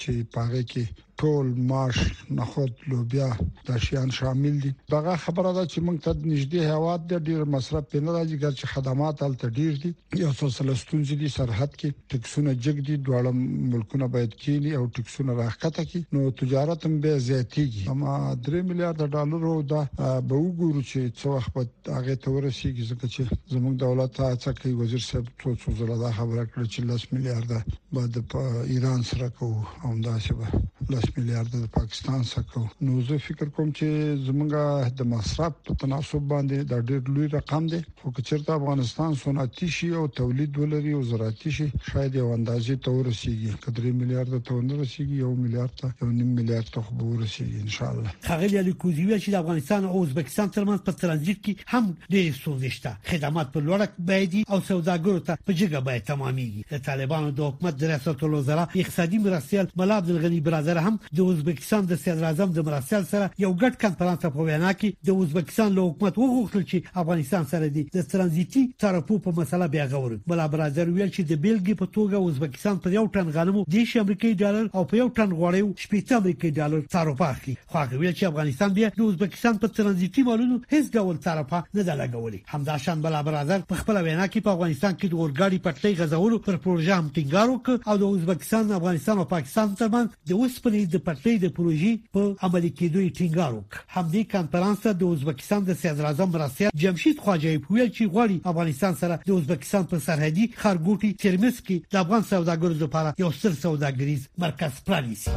چې 0.00 0.10
پاره 0.34 0.62
کې 0.70 0.84
ټول 1.22 1.50
ماش 1.72 1.98
نخود 2.36 2.72
لوبیا 2.92 3.26
د 3.68 3.78
شیان 3.84 4.10
شامل 4.18 4.56
دي 4.62 4.70
دغه 4.94 5.14
خبره 5.24 5.50
ده 5.56 5.64
چې 5.72 5.78
موږ 5.86 5.98
ته 6.04 6.12
نږدې 6.30 6.62
هواد 6.74 7.00
د 7.12 7.22
ډیر 7.28 7.44
مصرف 7.54 7.86
په 7.92 8.00
ناراضي 8.06 8.38
ګر 8.44 8.52
چې 8.58 8.70
خدمات 8.72 9.22
ال 9.26 9.36
ته 9.42 9.50
ډیر 9.58 9.76
دي 9.84 9.90
یو 10.22 10.30
څو 10.40 10.48
سلستونځ 10.56 11.12
دي 11.22 11.30
سرحد 11.36 11.76
کې 11.76 12.14
ټکسونه 12.14 12.54
جګ 12.66 12.82
دي 12.88 12.96
دواړه 13.08 13.70
ملکونه 13.74 14.08
باید 14.16 14.36
کینی 14.44 14.74
او 14.80 14.82
ټکسونه 14.98 15.38
راخته 15.42 15.84
کی 15.92 16.02
نو 16.16 16.24
تجارت 16.42 16.86
هم 16.88 16.98
به 17.06 17.18
زیاتیږي 17.28 17.94
اما 17.94 18.16
3 18.50 18.64
میلیارډ 18.70 19.12
ډالرو 19.16 19.54
دا 19.74 19.82
به 20.02 20.42
وګورو 20.42 20.88
چې 20.90 21.20
څو 21.22 21.26
وخت 21.36 21.92
هغه 21.96 22.18
ته 22.22 22.28
ورسیږي 22.36 22.90
ځکه 22.90 23.06
چې 23.14 23.54
زموږ 23.54 23.74
دولت 23.86 24.12
هڅه 24.24 24.56
کوي 24.60 24.74
وزیر 24.82 25.06
صاحب 25.10 25.32
ټول 25.44 25.54
څو 25.64 25.68
زله 25.80 25.96
دا 26.04 26.12
خبره 26.20 26.44
کړې 26.52 26.66
چې 26.76 27.08
10 27.08 27.08
میلیارډ 27.16 27.82
به 27.98 28.12
د 28.18 28.70
ایران 28.76 29.02
سره 29.14 29.32
کوو 29.38 29.62
او 29.88 29.92
دا 30.06 30.14
څه 30.24 30.32
به 30.42 31.02
10 31.06 31.18
میلیارډ 31.20 31.54
د 31.54 31.64
پاکستان 31.76 32.22
څخه 32.28 32.88
نو 32.88 33.00
زه 33.08 33.16
فکر 33.24 33.48
کوم 33.56 33.70
چې 33.78 33.88
زمونږ 34.26 35.00
د 35.00 35.08
مصرف 35.12 35.56
په 35.68 35.76
تناسب 35.82 36.22
باندې 36.32 36.68
دا 36.72 36.78
ډېر 36.90 37.10
لوی 37.16 37.26
رقم 37.34 37.66
دی 37.72 37.80
خو 38.04 38.12
چیرته 38.28 38.54
افغانستان 38.60 39.16
صنعتي 39.22 39.68
شي 39.78 39.88
او 40.02 40.04
تولید 40.20 40.58
ولري 40.62 40.92
او 40.98 41.02
زراعتي 41.10 41.52
شي 41.58 41.66
شاید 41.88 42.18
یو 42.20 42.28
اندازې 42.36 42.84
تور 42.86 43.00
رسیدي 43.10 43.50
کډري 43.64 43.92
میلیارډ 43.98 44.46
ته 44.48 44.58
ونه 44.58 44.78
رسیدي 44.84 45.20
یو 45.22 45.32
میلیارډ 45.42 45.82
ته 45.82 46.06
یو 46.06 46.10
نیم 46.20 46.30
میلیارډ 46.40 46.74
ته 46.76 46.82
خو 46.88 47.20
رسیدي 47.24 47.60
ان 47.66 47.74
شاء 47.76 47.90
الله 47.94 48.16
خغلی 48.30 48.60
علي 48.62 48.74
کوزیوی 48.86 49.18
چې 49.20 49.36
د 49.36 49.42
افغانستان 49.46 49.88
او 49.90 50.02
ازبکستان 50.06 50.54
ترمنځ 50.58 50.88
په 50.88 50.98
ترانزیت 51.04 51.42
کې 51.42 51.72
هم 51.74 51.84
ډېر 51.90 52.38
ستونزې 52.40 52.78
شته 52.78 52.94
خدمات 53.12 53.54
په 53.58 53.66
لوړه 53.66 54.06
بیدي 54.12 54.44
او 54.48 54.62
سوداګرو 54.70 55.26
ته 55.30 55.40
په 55.50 55.58
جګه 55.62 55.86
باید 55.90 56.08
تمامېږي 56.12 56.74
د 56.76 56.84
طالبانو 56.90 57.36
د 57.42 57.54
حکومت 57.54 57.80
د 57.84 57.92
ریاست 57.94 58.26
الوزرا 58.32 58.68
اقتصادي 58.70 59.24
مرستیال 59.28 59.72
ملا 59.82 60.00
عبد 60.02 60.10
الغنی 60.16 60.42
برادر 60.50 60.82
هم 60.86 60.93
هم 60.94 60.98
د 61.16 61.20
ازبکستان 61.32 61.82
د 61.90 61.94
صدر 62.04 62.24
اعظم 62.24 62.50
د 62.56 62.64
مراسل 62.68 63.02
سره 63.12 63.26
یو 63.44 63.52
ګډ 63.62 63.74
کنفرانس 63.84 64.20
په 64.34 64.44
وینا 64.48 64.70
کې 64.80 64.88
د 65.08 65.10
ازبکستان 65.24 65.70
له 65.76 65.82
حکومت 65.88 66.14
وغوښتل 66.18 66.62
چې 66.70 66.84
افغانستان 67.02 67.44
سره 67.52 67.66
د 67.96 67.98
ترانزیتي 68.12 68.62
طرفو 68.84 69.18
په 69.26 69.30
مسله 69.38 69.66
بیا 69.74 69.84
غوړي 69.92 70.18
بل 70.30 70.42
برادر 70.54 70.88
ویل 70.96 71.10
چې 71.16 71.22
د 71.30 71.34
بیلګې 71.44 71.74
په 71.82 71.86
توګه 71.96 72.28
ازبکستان 72.28 72.76
پر 72.84 72.92
یو 72.98 73.04
ټن 73.14 73.30
غنمو 73.36 73.64
د 73.74 74.00
امریکایي 74.04 74.34
ډالر 74.42 74.64
او 74.78 74.84
په 74.90 74.96
یو 75.02 75.08
ټن 75.18 75.30
غوړیو 75.40 75.68
شپږ 75.84 76.12
امریکایي 76.20 76.52
ډالر 76.58 76.80
تعرفه 76.96 77.30
اخلي 77.34 77.54
خو 77.70 77.78
هغه 77.82 77.94
ویل 78.02 78.14
چې 78.18 78.24
افغانستان 78.32 78.74
بیا 78.78 78.90
د 78.98 79.02
ازبکستان 79.10 79.58
په 79.64 79.74
ترانزیتي 79.78 80.22
مالونو 80.28 80.60
هیڅ 80.72 80.92
ډول 80.98 81.20
تعرفه 81.28 81.60
نه 81.74 81.82
ده 81.82 81.94
لګولې 82.02 82.40
همداشان 82.54 83.02
بل 83.06 83.20
برادر 83.30 83.66
په 83.70 83.80
خپل 83.82 83.96
وینا 84.04 84.26
کې 84.28 84.46
په 84.48 84.54
افغانستان 84.56 84.92
کې 84.96 85.06
د 85.08 85.20
اورګاډي 85.22 85.58
پټلۍ 85.66 85.94
غزولو 86.02 86.38
پر 86.48 86.56
پروژه 86.66 86.98
هم 86.98 87.08
ټینګار 87.16 87.48
وکړ 87.50 87.76
او 87.88 87.96
د 88.02 88.16
ازبکستان 88.16 88.72
افغانستان 88.80 89.18
او 89.18 89.28
پاکستان 89.34 89.74
ترمن 89.82 90.10
د 90.30 90.34
اوسپنې 90.40 90.83
رئیس 90.84 90.96
د 90.96 90.98
پټلۍ 91.08 91.34
د 91.42 91.48
پروژې 91.56 91.92
په 92.14 92.22
عملي 92.48 92.70
کېدو 92.78 93.00
ټینګار 93.18 93.52
وکړ 93.56 93.78
همدې 93.96 94.22
کانفرنس 94.34 94.78
ته 94.84 94.90
د 95.00 95.02
ازبکستان 95.16 95.60
د 95.68 95.70
سیاست 95.82 96.02
اعظم 96.08 96.30
راسیا 96.42 96.68
جمشید 96.84 97.16
خواجه 97.22 97.50
پویل 97.66 97.88
چې 97.96 98.02
غواړي 98.14 98.36
افغانستان 98.52 98.92
سره 99.02 99.14
د 99.28 99.30
ازبکستان 99.40 99.84
په 99.92 99.96
سرحدي 100.06 100.46
خارګوټي 100.62 101.10
ترمس 101.24 101.56
کې 101.66 101.76
د 101.92 101.94
افغان 102.04 102.22
سوداګرو 102.32 102.74
لپاره 102.84 103.08
یو 103.22 103.30
ستر 103.38 103.52
سوداګریز 103.64 104.22
مرکز 104.44 104.72
پرانیزي 104.90 105.28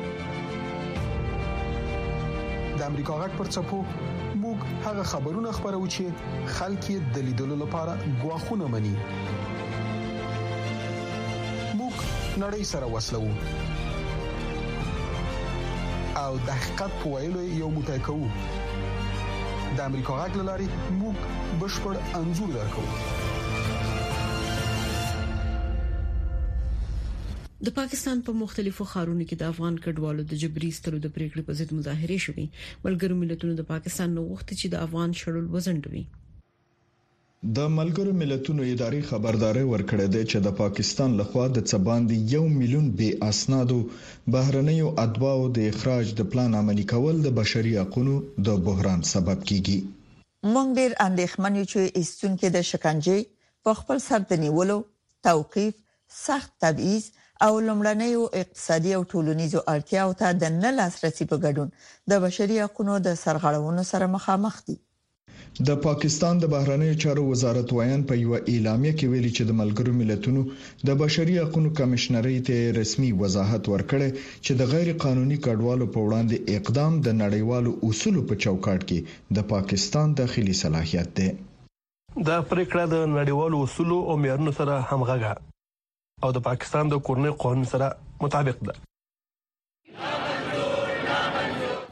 امریکا 2.90 3.14
غټ 3.24 3.32
پر 3.40 3.46
چپو 3.56 3.80
موږ 3.88 4.56
هغه 4.86 5.02
خبرونه 5.14 5.50
خبرو 5.60 5.82
چې 5.98 6.06
خلک 6.60 6.82
یې 6.92 6.98
د 7.18 7.20
لیدلو 7.30 7.56
لپاره 7.66 7.92
غواخونه 8.22 8.64
مني 8.78 8.96
موږ 9.02 11.92
نړۍ 12.40 12.64
سره 12.76 12.86
وسلو 12.96 13.24
او 16.28 16.36
د 16.46 16.50
حقیقت 16.62 16.92
په 17.02 17.10
ویلو 17.12 17.42
یو 17.58 17.68
موټی 17.76 17.98
کوو 18.06 18.26
د 19.76 19.78
امریکا 19.88 20.16
غږ 20.20 20.34
لاري 20.48 20.66
موږ 21.00 21.16
بشپړ 21.62 21.94
انزور 22.20 22.50
درکو 22.56 22.84
د 27.68 27.72
پاکستان 27.78 28.22
په 28.26 28.32
پا 28.34 28.38
مختلفو 28.42 28.88
خارونو 28.92 29.24
کې 29.28 29.38
د 29.38 29.44
افغان 29.52 29.78
کډوالو 29.84 30.28
د 30.32 30.42
جبري 30.42 30.70
ستلو 30.80 31.02
د 31.04 31.14
پریکړې 31.16 31.46
په 31.48 31.58
ضد 31.60 31.74
مظاهره 31.78 32.18
شوې 32.26 32.46
ملګرو 32.84 33.20
ملتونو 33.22 33.54
د 33.60 33.68
پاکستان 33.72 34.14
نو 34.18 34.26
وخت 34.32 34.48
چې 34.60 34.66
د 34.74 34.86
افغان 34.88 35.10
شړل 35.22 35.46
وزندوي 35.54 36.04
د 37.56 37.68
ملګرو 37.74 38.10
ملتونو 38.20 38.64
ادارې 38.70 38.98
خبرداري 39.10 39.60
ورکړې 39.68 40.06
ده 40.14 40.22
چې 40.30 40.38
د 40.46 40.52
پاکستان 40.56 41.12
لخوا 41.20 41.44
د 41.52 41.62
څباندې 41.70 42.40
1 42.40 42.48
میلیون 42.56 42.90
بي 42.98 43.06
اسنادو 43.28 43.78
بهرنیو 44.34 44.90
ادواو 45.04 45.46
د 45.58 45.68
اخراج 45.68 46.10
د 46.18 46.28
پلان 46.34 46.56
عملي 46.58 46.84
کول 46.90 47.22
د 47.26 47.32
بشري 47.38 47.72
حقوقو 47.82 48.16
د 48.48 48.58
بحران 48.66 49.04
سبب 49.12 49.46
کیږي 49.52 49.78
مونږ 50.52 50.68
ډیر 50.80 50.92
اندېښمن 51.06 51.56
یو 51.60 51.64
چې 51.70 52.02
ایستون 52.02 52.36
کې 52.40 52.52
د 52.58 52.68
شکنجې 52.72 53.24
په 53.68 53.74
خپل 53.80 54.04
سر 54.08 54.28
د 54.34 54.42
نیولو 54.44 54.78
توقيف 55.28 55.80
سخت 56.20 56.52
تبعیض 56.66 57.08
او 57.48 57.50
لمړنیو 57.70 58.28
اقتصادي 58.42 58.94
او 58.98 59.00
ټولنیزو 59.14 59.64
اړتیاو 59.78 60.14
ته 60.20 60.36
د 60.44 60.54
نه 60.60 60.76
لاسرسي 60.80 61.30
په 61.34 61.42
ګډون 61.46 61.74
د 62.14 62.22
بشري 62.28 62.60
حقوقو 62.66 63.00
د 63.10 63.18
سرغړونو 63.24 63.88
سره 63.94 64.12
مخامخ 64.18 64.62
دي 64.70 64.78
د 65.68 65.78
پاکستان 65.86 66.34
د 66.40 66.44
بهرنیو 66.52 66.98
چارو 67.02 67.22
وزارت 67.32 67.68
وایي 67.78 67.96
په 68.10 68.14
یو 68.24 68.32
اعلامیه 68.52 68.92
کې 68.98 69.06
ویلي 69.12 69.32
چې 69.38 69.42
د 69.46 69.52
ملګرو 69.60 69.92
ملتونو 70.00 70.40
د 70.90 70.98
بشري 71.02 71.34
حقوقو 71.42 71.70
کمشنري 71.80 72.38
ته 72.48 72.56
رسمي 72.80 73.10
وضاحت 73.20 73.62
ورکړي 73.72 74.08
چې 74.44 74.52
د 74.60 74.72
غیر 74.72 74.88
قانوني 75.04 75.38
کډوالو 75.46 75.86
په 75.94 75.98
وړاندې 76.06 76.44
اقدام 76.60 76.92
د 77.06 77.16
نړیوالو 77.22 77.70
اصولو 77.90 78.20
په 78.32 78.42
چوکاټ 78.44 78.80
کې 78.90 78.98
د 79.38 79.48
پاکستان 79.54 80.06
داخلي 80.24 80.54
صلاحيت 80.64 81.08
دی 81.20 81.28
دا 82.30 82.36
پریکړه 82.50 82.84
د 82.88 82.96
نړیوالو 83.16 83.56
اصولو 83.66 83.96
او 84.12 84.20
معیارونو 84.26 84.52
سره 84.60 84.74
همغږه 84.92 85.32
او 86.26 86.30
د 86.36 86.48
پاکستان 86.52 86.84
د 86.94 87.02
کورنۍ 87.08 87.30
قانون 87.42 87.66
سره 87.74 87.86
مطابق 88.24 88.58
ده 88.70 88.74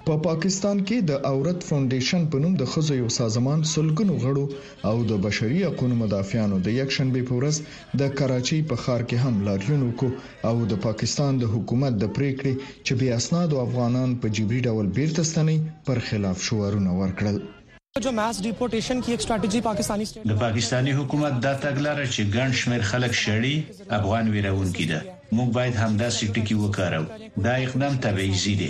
په 0.08 0.14
پا 0.20 0.24
پاکستان 0.32 0.78
کې 0.88 0.98
د 1.08 1.16
عورت 1.30 1.64
فاونډیشن 1.70 2.22
په 2.34 2.38
نوم 2.42 2.52
د 2.60 2.68
خزو 2.74 2.94
یو 2.98 3.08
سازمان 3.16 3.64
سلګونو 3.70 4.14
غړو 4.22 4.44
او 4.90 5.00
د 5.10 5.18
بشري 5.26 5.58
حقوقو 5.64 5.88
مدافعانو 6.02 6.60
د 6.68 6.74
یک 6.76 6.94
شنبه 6.98 7.24
په 7.30 7.40
ورځ 7.40 7.58
د 8.02 8.06
کراچۍ 8.20 8.60
په 8.70 8.78
خار 8.84 9.04
کې 9.10 9.26
هم 9.26 9.42
لاریون 9.48 9.82
وکړ 9.88 10.14
او 10.52 10.64
د 10.70 10.80
پاکستان 10.86 11.40
د 11.42 11.50
حکومت 11.56 11.98
د 12.04 12.12
پریکړې 12.20 12.54
چې 12.86 12.98
بیا 13.02 13.20
اسناد 13.22 13.52
او 13.56 13.60
افغانان 13.66 14.16
په 14.24 14.32
جبري 14.40 14.62
ډول 14.68 14.88
بیرته 15.00 15.26
ستني 15.32 15.58
پر 15.90 16.02
خلاف 16.08 16.42
شوارونه 16.48 16.96
ورکړل 17.00 17.38
جو 18.08 18.14
ماس 18.22 18.42
ډیپورټیشن 18.48 19.04
کی 19.04 19.14
ایک 19.14 19.26
سټریټیجی 19.26 19.64
پاکستانی 19.70 20.08
سټیټ 20.10 20.32
د 20.34 20.40
پاکستانی 20.46 20.96
حکومت 21.02 21.38
دا 21.48 21.54
تګلارې 21.68 22.18
چې 22.18 22.34
ګڼ 22.38 22.58
شمیر 22.64 22.90
خلک 22.94 23.20
شړي 23.22 23.94
افغان 24.00 24.36
ویرون 24.36 24.72
کیده 24.80 25.04
موږ 25.36 25.48
باید 25.56 25.74
همداسې 25.82 26.26
ټکی 26.36 26.54
وکړو 26.58 27.04
دا 27.46 27.52
اقدام 27.64 27.94
تبعیضي 28.04 28.52
دی 28.60 28.68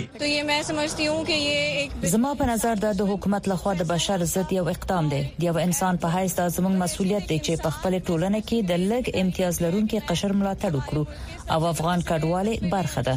زما 2.13 2.31
په 2.39 2.45
نظر 2.51 2.75
دا 2.85 2.89
د 2.99 3.05
حکومت 3.11 3.47
لخوا 3.51 3.73
د 3.81 3.87
بشر 3.91 4.23
ضد 4.33 4.51
یو 4.57 4.65
اقدام 4.71 5.05
دی 5.13 5.19
د 5.37 5.41
یو 5.47 5.53
انسان 5.61 5.97
په 6.05 6.09
حیث 6.15 6.33
دا 6.39 6.47
زموږ 6.55 6.73
مسولیت 6.83 7.23
دی 7.29 7.37
چې 7.45 7.63
په 7.65 7.69
خپل 7.75 7.93
ټولنه 8.07 8.39
کې 8.49 8.57
د 8.71 8.83
لګ 8.91 9.05
امتیاز 9.21 9.55
لرونکو 9.65 10.01
قشر 10.09 10.31
ملاتړ 10.39 10.71
وکړو 10.79 11.03
او 11.57 11.61
افغان 11.73 12.01
کډوالې 12.09 12.55
برخه 12.73 13.01
ده 13.09 13.15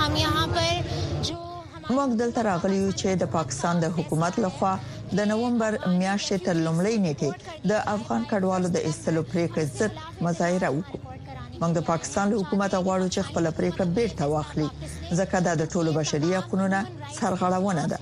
هم 0.00 0.12
یها 0.24 0.44
پر 0.56 0.74
موږ 0.88 2.10
دلته 2.22 2.40
راغلی 2.48 2.76
یو 2.82 2.90
چې 2.92 3.08
د 3.22 3.24
پاکستان 3.38 3.74
د 3.84 3.86
حکومت 4.00 4.34
لخوا 4.46 4.74
د 5.18 5.20
نومبر 5.32 5.72
میاشتې 5.94 6.36
تر 6.50 6.56
لومړۍ 6.64 6.94
نیټه 7.06 7.30
د 7.72 7.74
افغان 7.96 8.22
کډوالو 8.34 8.68
د 8.76 8.78
استلو 8.90 9.22
پریکړې 9.30 9.64
ضد 9.80 9.92
مظاهره 10.28 10.68
وکړه 10.76 11.00
موږ 11.62 11.72
د 11.76 11.80
پاکستان 11.90 12.26
له 12.32 12.36
حکومت 12.42 12.72
غواړو 12.84 13.06
چې 13.14 13.26
خپل 13.28 13.44
پریکړه 13.58 13.86
بیرته 13.96 14.24
واخلي 14.34 14.68
ځکه 15.18 15.36
دا 15.46 15.52
د 15.60 15.66
ټولو 15.72 15.90
بشري 15.98 16.28
حقوقو 16.36 16.56
نه 16.74 16.80
سرغړونه 17.16 17.84
ده 17.92 17.98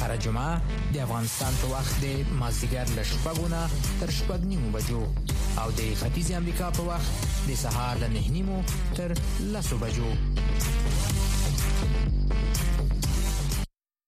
هر 0.00 0.12
جمعه 0.24 0.78
د 0.94 0.96
افغانستان 1.06 1.54
په 1.60 1.68
وخت 1.74 1.94
د 2.04 2.32
مازیګر 2.40 2.90
له 2.98 3.04
شپږو 3.10 3.46
نه 3.52 3.60
تر 4.00 4.10
شپږ 4.18 4.40
نیمو 4.50 4.70
بجو 4.76 5.02
او 5.62 5.68
د 5.78 5.80
ختیځ 6.00 6.28
امریکا 6.40 6.68
په 6.78 6.86
وخت 6.88 7.22
د 7.48 7.58
سهار 7.62 8.02
له 8.02 8.08
نه 8.16 8.22
نیمو 8.36 8.58
تر 8.98 9.14
لسو 9.54 9.78
بجو 9.84 10.10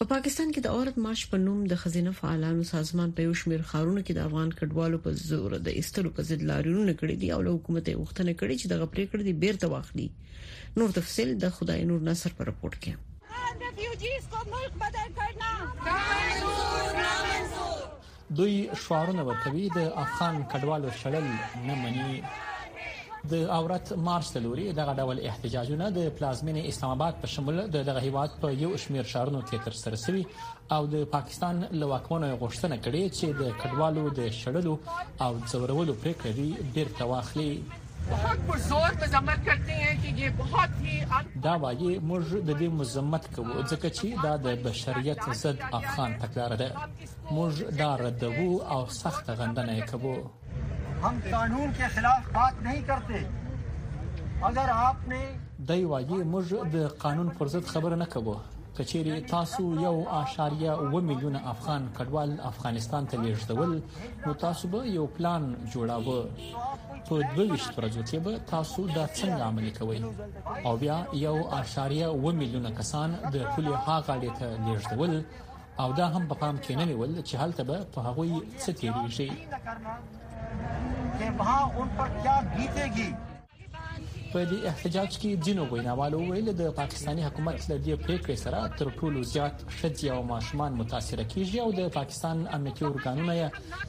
په 0.00 0.06
پاکستان 0.12 0.52
کې 0.52 0.60
د 0.66 0.76
عورت 0.78 1.00
مارش 1.04 1.22
په 1.30 1.40
نوم 1.46 1.64
د 1.72 1.80
خزینه 1.82 2.14
فعالانو 2.20 2.68
سازمان 2.74 3.16
په 3.16 3.26
یو 3.28 3.34
شمیر 3.42 3.64
خارونو 3.72 4.04
کې 4.04 4.14
د 4.18 4.30
افغان 4.30 4.52
کډوالو 4.60 5.02
په 5.08 5.16
زور 5.28 5.58
د 5.68 5.76
ایستلو 5.80 6.14
په 6.18 6.28
ضد 6.30 6.48
لاریونونه 6.52 6.92
کړي 7.00 7.16
دي 7.22 7.28
او 7.36 7.40
له 7.48 7.54
حکومت 7.56 7.84
یې 7.88 8.02
وختنه 8.04 8.32
کړي 8.40 8.54
چې 8.60 8.66
دغه 8.72 8.86
پریکړه 8.94 9.22
دې 9.26 9.42
بیرته 9.42 9.74
واخلي 9.74 10.08
نور 10.78 10.96
تفصيل 11.02 11.30
د 11.44 11.54
خدای 11.58 11.80
نور 11.92 12.00
نصر 12.10 12.30
په 12.40 12.50
راپورټ 12.50 12.82
کې 12.84 13.07
ان 13.46 13.60
ریفیوجیز 13.62 14.24
کو 14.30 14.38
ملک 14.50 14.76
بدل 14.82 15.10
کرنا 15.16 15.50
منظور 15.84 16.92
نامنظور 17.00 17.86
دوی 18.38 18.56
شعارونه 18.86 19.24
ورکوي 19.28 19.64
د 19.76 19.80
افغان 20.04 20.40
کډوالو 20.52 20.88
شړل 21.00 21.26
نه 21.66 21.74
مني 21.82 22.16
د 23.30 23.48
اورات 23.56 23.86
مارش 24.08 24.28
تلوري 24.34 24.66
دغه 24.80 24.92
ډول 25.02 25.18
احتجاجونه 25.30 25.86
د 25.98 26.10
پلازمین 26.18 26.56
اسلام 26.70 26.92
آباد 26.96 27.14
په 27.24 27.32
شمول 27.36 27.56
دغه 27.78 28.04
هیواد 28.08 28.30
په 28.44 28.48
یو 28.64 28.70
شمیر 28.84 29.06
شهرونو 29.14 29.42
کې 29.48 29.58
تر 29.68 29.78
سره 29.82 29.96
شوي 30.06 30.24
او 30.76 30.82
د 30.94 31.10
پاکستان 31.16 31.64
لواکمنو 31.82 32.30
غوښتنه 32.42 32.76
کړې 32.84 33.02
چې 33.18 33.26
د 33.40 33.42
کډوالو 33.60 34.04
د 34.18 34.20
شړلو 34.40 34.74
او 35.24 35.32
څورولو 35.50 35.94
پریکړې 36.00 36.72
بیرته 36.78 37.04
واخلي 37.12 37.52
बहुत 38.10 38.36
بزرگ 38.48 38.96
مذمت 39.02 39.44
کرتے 39.46 39.72
ہیں 39.78 39.94
کہ 40.02 40.08
یہ 40.20 40.28
بہت 40.36 40.70
ہی 40.80 41.00
دا 41.44 41.54
وایي 41.64 41.98
موږ 41.98 42.24
د 42.48 42.58
دې 42.60 42.68
مذمت 42.80 43.24
کوو 43.36 43.62
ځکه 43.72 43.90
چې 43.98 44.22
دا 44.22 44.30
د 44.46 44.62
بشریت 44.64 45.20
ضد 45.42 45.60
افغان 45.78 46.10
تکرار 46.22 46.54
ده 46.60 46.68
موږ 47.36 47.52
دا 47.80 47.90
ردوو 48.04 48.52
او 48.74 48.80
سخت 49.02 49.30
غندنه 49.40 49.86
کوو 49.90 50.14
هم 51.04 51.16
قانون 51.30 51.72
کې 51.76 51.90
خلاف 51.98 52.32
بات 52.38 52.62
نه 52.66 52.80
کرتے 52.90 53.22
اگر 54.50 54.68
آپ 54.86 55.06
نے 55.14 55.20
دای 55.72 55.84
وایي 55.92 56.22
موږ 56.22 56.72
د 56.76 56.88
قانون 57.04 57.28
پر 57.40 57.52
ضد 57.56 57.66
خبره 57.74 57.94
نه 58.04 58.08
کوو 58.14 58.36
کچېری 58.78 59.30
تاسو 59.30 59.62
یو 59.86 59.94
اشاریه 60.16 60.72
و 60.96 61.00
میلیون 61.10 61.36
افغان 61.52 61.88
کډوال 61.96 62.34
افغانستان 62.52 63.06
ته 63.12 63.22
لیږدول 63.22 63.72
نو 64.26 64.32
تاسو 64.42 64.68
به 64.74 64.92
یو 64.98 65.06
پلان 65.16 65.48
جوړاوه 65.72 66.54
په 67.08 67.16
22 67.34 67.78
ورځو 67.78 68.02
کې 68.08 68.18
به 68.24 68.32
تاسو 68.52 68.80
دا 68.96 69.04
څنګه 69.18 69.40
عملي 69.50 69.72
کوئ 69.78 69.98
او 70.68 70.72
بیا 70.82 70.96
یو 71.26 71.36
اشاریه 71.60 72.08
و 72.22 72.26
میلیونه 72.40 72.70
کسان 72.80 73.08
د 73.34 73.36
پولي 73.52 73.74
هاغړې 73.86 74.30
ته 74.38 74.46
لیږدول 74.66 75.12
او 75.82 75.88
دا 75.98 76.06
هم 76.14 76.22
په 76.30 76.34
پام 76.42 76.56
کې 76.64 76.72
نه 76.80 76.84
نیول 76.90 77.12
چې 77.28 77.34
هلته 77.42 77.62
به 77.68 77.76
په 77.94 77.98
هغوی 78.08 78.34
څه 78.62 78.70
تیریږي 78.80 79.30
په 84.32 84.38
دې 84.50 84.58
احتجاج 84.70 85.10
کې 85.20 85.30
جنو 85.44 85.62
ویناوالو 85.72 86.18
ویل 86.30 86.48
د 86.60 86.64
پاکستاني 86.80 87.22
حکومت 87.28 87.56
له 87.70 87.76
دې 87.84 87.94
پریکړې 88.04 88.36
سره 88.44 88.58
تر 88.78 88.86
ټولو 88.98 89.18
زیات 89.32 89.56
شتي 89.78 90.06
او 90.16 90.20
ماشومان 90.34 90.72
متاثر 90.80 91.18
کیږي 91.32 91.58
او 91.64 91.70
د 91.80 91.82
پاکستان 91.98 92.36
امنیتي 92.56 92.84
ارګانونه 92.88 93.32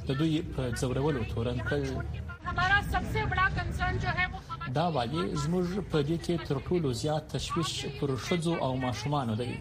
د 0.07 0.09
دوی 0.19 0.33
په 0.55 0.61
زورولو 0.81 1.21
تورن 1.31 1.59
کړ 1.69 1.81
ہمارا 2.45 2.79
سب 2.91 3.01
سے 3.13 3.19
بڑا 3.29 3.47
کنسرن 3.55 3.95
جو 4.01 4.09
ہے 4.19 4.25
وہ 4.33 4.37
دا 4.75 4.87
والی 4.97 5.21
زموږ 5.43 5.67
په 5.91 5.99
دې 6.07 6.17
کې 6.25 6.35
تر 6.47 6.57
ټولو 6.67 6.87
زیات 7.01 7.23
تشويش 7.35 7.71
پر 7.99 8.09
شذو 8.27 8.53
او 8.67 8.73
ماشومان 8.83 9.27
دی 9.41 9.51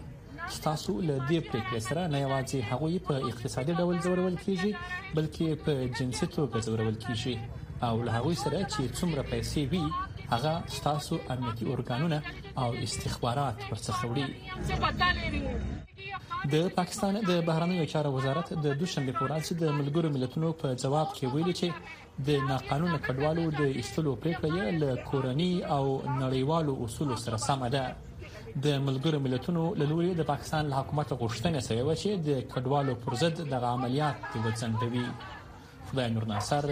تاسو 0.65 0.91
له 1.07 1.17
دې 1.29 1.39
پریکړې 1.47 1.81
سره 1.89 2.01
نه 2.13 2.17
یوازې 2.21 2.59
هغه 2.71 2.95
په 3.07 3.15
اقتصادي 3.31 3.73
ډول 3.83 3.97
زورول 4.07 4.35
کیږي 4.43 4.71
بلکې 5.17 5.47
په 5.65 5.73
جنسي 5.99 6.27
توګه 6.35 6.57
زورول 6.69 6.95
کیږي 7.07 7.35
او 7.87 7.95
له 8.07 8.11
هغه 8.17 8.33
سره 8.43 8.59
چې 8.73 8.81
څومره 8.97 9.23
پیسې 9.33 9.61
وي 9.71 9.85
هغه 10.33 10.53
تاسو 10.87 11.13
امنیتي 11.35 11.65
ارګانونه 11.73 12.17
او 12.65 12.71
استخبارات 12.87 13.57
ورڅخه 13.69 14.05
وړي 14.11 14.27
د 16.51 16.53
پاکستان 16.79 17.13
د 17.31 17.33
بهرنیو 17.47 17.89
چارو 17.93 18.09
وزارت 18.17 18.47
د 18.67 18.69
دوشنبه 18.83 19.11
په 19.17 19.23
ورځ 19.29 19.61
د 19.63 19.65
ملګرو 19.79 20.13
ملتونو 20.17 20.49
په 20.63 20.67
جواب 20.85 21.07
کې 21.17 21.25
ویلي 21.35 21.53
چې 21.61 21.69
د 22.27 22.29
ناقانونه 22.49 22.97
کډوالو 23.05 23.43
د 23.57 23.61
ایستلو 23.79 24.11
پریکړه 24.23 24.63
له 24.81 24.89
کورنی 25.09 25.53
او 25.75 25.83
نړیوالو 26.23 26.73
اصولو 26.85 27.15
سره 27.23 27.37
سم 27.47 27.61
ده 27.75 27.83
د 28.65 28.67
ملګرو 28.87 29.19
ملتونو 29.25 29.61
له 29.79 29.85
لوري 29.91 30.09
د 30.19 30.27
پاکستان 30.31 30.63
له 30.71 30.75
حکومت 30.79 31.07
غوښتنه 31.21 31.59
شوې 31.67 31.83
و 31.85 31.91
چې 32.01 32.09
د 32.27 32.29
کډوالو 32.53 32.93
پر 33.03 33.13
ضد 33.21 33.37
د 33.51 33.65
عملیات 33.75 34.17
وڅنډوي 34.45 35.07
خدای 35.87 36.07
نور 36.15 36.25
ناصر 36.35 36.65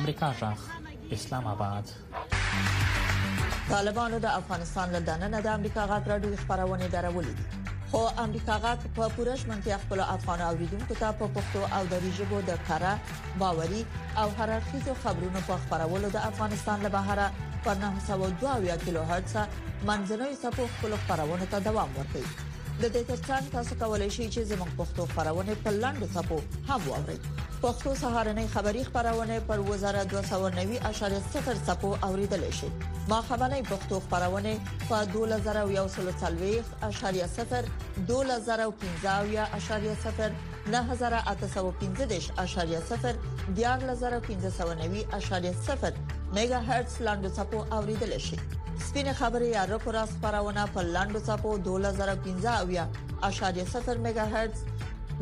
امریکا 0.00 0.28
ژغ 0.40 0.58
اسلام 1.16 1.44
آباد 1.54 1.86
طالبانو 3.72 4.18
د 4.26 4.28
افغانستان 4.42 4.86
له 4.96 5.00
دننه 5.08 5.38
د 5.46 5.48
امریکا 5.58 5.82
غاټ 5.90 6.04
راډیو 6.14 6.40
خبرونه 6.46 6.86
درولې 6.96 7.32
دي 7.40 7.61
خو 7.92 8.00
امریکا 8.24 8.54
غاټ 8.64 8.80
په 8.96 9.04
پوره 9.14 9.32
شمنتیا 9.42 9.76
خپل 9.84 9.98
افغان 10.16 10.40
اوریدونکو 10.50 10.94
ته 11.00 11.08
په 11.22 11.26
پښتو 11.34 11.62
او 11.78 11.80
دری 11.92 12.10
ژبه 12.18 12.38
د 12.46 12.62
کارا 12.68 12.92
باوري 13.42 13.82
او 14.22 14.24
هررخیزو 14.38 14.92
خبرونو 15.02 15.40
په 15.48 15.54
خبرولو 15.64 16.08
د 16.14 16.18
افغانستان 16.30 16.78
له 16.86 16.90
بهره 16.96 17.26
پر 17.66 17.74
902 17.82 18.78
کیلو 18.86 19.02
هرتز 19.10 19.34
منځنوي 19.90 20.36
سپو 20.46 20.64
خپل 20.78 20.92
خبرونه 21.04 21.44
ته 21.56 21.62
دوام 21.68 21.90
ورکوي 21.98 22.30
د 22.80 22.82
دې 22.92 23.00
ترڅنګ 23.08 23.42
تاسو 23.54 23.72
کولی 23.80 24.06
شئ 24.14 24.26
چې 24.34 24.44
زموږ 24.50 24.68
پښتو 24.76 25.02
خبرونه 25.14 25.52
په 25.64 25.70
لاندو 25.80 26.06
ټکو 26.12 26.38
هم 26.68 26.80
واورئ 26.86 27.16
پښتو 27.64 27.92
سهارنۍ 28.02 28.46
خبری 28.54 28.82
خبرونه 28.86 29.36
پر 29.50 29.64
وزارت 29.66 30.14
290.0 30.14 31.60
ټکو 31.66 31.90
اوریدل 32.08 32.46
شي 32.60 32.70
ما 33.12 33.18
خبرنۍ 33.28 33.62
پښتو 33.72 33.96
خبرونه 34.06 34.54
په 34.86 34.96
2140.0 35.16 37.68
2015.0 38.14 40.72
9015.0 40.78 41.20
14590.0 42.40 43.56
میگا 46.34 46.58
هرتز 46.72 46.94
لاندو 47.10 47.28
ټکو 47.40 47.58
اوریدل 47.80 48.12
شي 48.30 48.38
سپینه 48.88 49.12
خبري 49.12 49.48
یا 49.48 49.64
رکورا 49.64 50.06
خبرونه 50.06 50.66
په 50.66 50.80
لاندو 50.82 51.18
صفو 51.18 51.58
2015 51.58 52.60
اویا 52.60 52.88
اشاریه 53.22 53.64
0 53.64 53.94
میگا 53.96 54.24
هرتز 54.24 54.60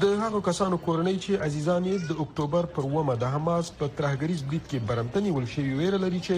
د 0.02 0.04
هغو 0.24 0.38
کسانو 0.48 0.76
کورنۍ 0.88 1.16
چې 1.24 1.42
عزیزان 1.48 1.82
یې 1.92 1.96
د 2.10 2.12
اکتوبر 2.26 2.62
پر 2.76 2.84
ومه 2.96 3.14
د 3.22 3.24
حماس 3.36 3.66
په 3.78 3.84
ترهګریز 4.02 4.40
برید 4.50 4.64
کې 4.70 4.78
برمتنی 4.90 5.30
ول 5.38 5.46
شي 5.54 5.62
ویره 5.80 5.98
لري 6.06 6.20
چې 6.28 6.36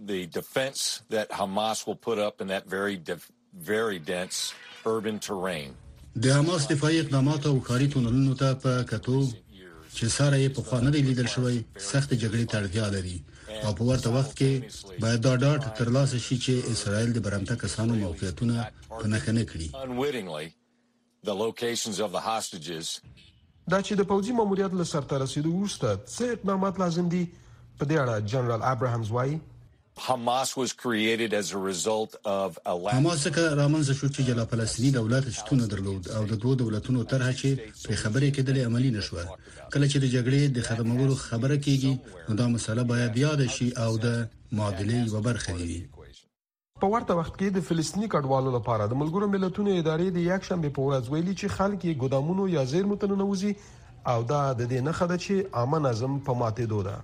the 0.09 0.19
defense 0.41 0.83
that 1.15 1.35
Hamas 1.39 1.81
will 1.87 1.97
put 2.09 2.19
up 2.27 2.41
in 2.43 2.51
that 2.55 2.71
very 2.75 2.99
very 3.71 3.97
dense 4.11 4.43
urban 4.85 5.17
terrain. 5.19 5.69
د 6.23 6.31
حماس 6.33 6.67
دفاعي 6.67 6.99
اقدامات 6.99 7.45
او 7.45 7.59
خاري 7.61 7.87
تونلونو 7.87 8.35
ته 8.35 8.53
په 8.63 8.83
کتو 8.89 9.21
چې 9.95 10.05
سره 10.17 10.35
یې 10.43 10.49
په 10.55 10.61
خوانه 10.61 10.89
دی 10.93 11.01
لیدل 11.01 11.27
شوی 11.35 11.63
سخت 11.91 12.09
جګړې 12.13 12.45
ته 12.51 12.57
اړتیا 12.61 12.85
لري 12.95 13.23
او 13.65 13.73
په 13.75 13.83
ورته 13.83 14.09
وخت 14.15 14.31
کې 14.39 14.51
باید 15.01 15.21
دا 15.25 15.33
ډاټ 15.43 15.61
ترلاسه 15.77 16.17
شي 16.27 16.37
چې 16.45 16.53
اسرائیل 16.73 17.13
د 17.13 17.19
برمته 17.27 17.55
کسانو 17.63 17.95
موقعیتونه 17.95 18.55
په 18.99 19.05
نښه 19.11 19.31
نه 19.37 19.43
کړي 19.49 19.67
دا 23.71 23.79
چې 23.85 23.93
د 23.99 24.03
پوځي 24.11 24.31
ماموریت 24.39 24.73
له 24.79 24.83
سرته 24.91 25.15
رسیدو 25.23 25.51
وروسته 25.55 25.87
څه 26.15 26.21
اقدامات 26.35 26.75
لازم 26.83 27.05
دي 27.13 27.23
په 27.79 27.83
دې 27.89 27.95
اړه 28.03 28.15
جنرال 28.33 28.61
ابراهامز 28.73 29.09
وایي 29.11 29.39
Hamas 30.07 30.57
was 30.57 30.73
created 30.73 31.31
as 31.31 31.51
a 31.53 31.57
result 31.59 32.11
of 32.25 32.57
a 32.65 32.73
Hamas 32.75 33.19
څخه 33.23 33.57
رامنځ 33.61 33.87
شو 33.99 34.07
چې 34.15 34.21
جلا 34.29 34.45
فلسطینی 34.53 34.91
دولت 34.95 35.27
شتون 35.39 35.59
درلود 35.73 36.07
او 36.19 36.23
د 36.31 36.39
دوه 36.45 36.55
دولتونو 36.61 37.03
طرح 37.11 37.29
چې 37.41 37.89
پر 37.89 37.99
خبرې 38.03 38.29
کېدل 38.35 38.57
عملی 38.69 38.89
نشو 38.97 39.17
کله 39.73 39.89
چې 39.91 39.97
د 40.05 40.09
جګړې 40.13 40.55
د 40.55 40.59
خدماتو 40.69 41.17
خبره 41.25 41.57
کیږي 41.67 42.31
نو 42.31 42.37
دا 42.39 42.47
مسله 42.55 42.87
باید 42.93 43.19
یاد 43.25 43.43
شي 43.57 43.67
او 43.83 43.91
د 44.07 44.17
معادلې 44.61 45.13
یو 45.13 45.21
برخه 45.29 45.57
دی 45.61 45.77
په 46.85 46.91
ورته 46.95 47.19
وخت 47.21 47.33
کې 47.37 47.55
د 47.59 47.67
فلسطینی 47.69 48.11
کډوالو 48.15 48.55
لپاره 48.57 48.89
د 48.95 49.01
ملګرو 49.03 49.31
ملتونو 49.35 49.77
ادارې 49.83 50.17
د 50.17 50.27
یک 50.31 50.49
شنبه 50.51 50.75
په 50.79 50.89
ورځ 50.89 51.15
ویلي 51.15 51.37
چې 51.37 51.57
خلک 51.59 51.79
یې 51.79 52.01
ګودامونو 52.05 52.49
یا 52.57 52.65
زیر 52.73 52.91
متنوزي 52.95 53.55
او 54.15 54.19
دا 54.35 54.43
د 54.59 54.61
دې 54.65 54.91
نه 54.91 54.97
خده 55.01 55.21
چې 55.23 55.57
عامه 55.61 55.85
نظم 55.89 56.19
په 56.29 56.41
ماتې 56.43 56.75
دوه 56.75 56.99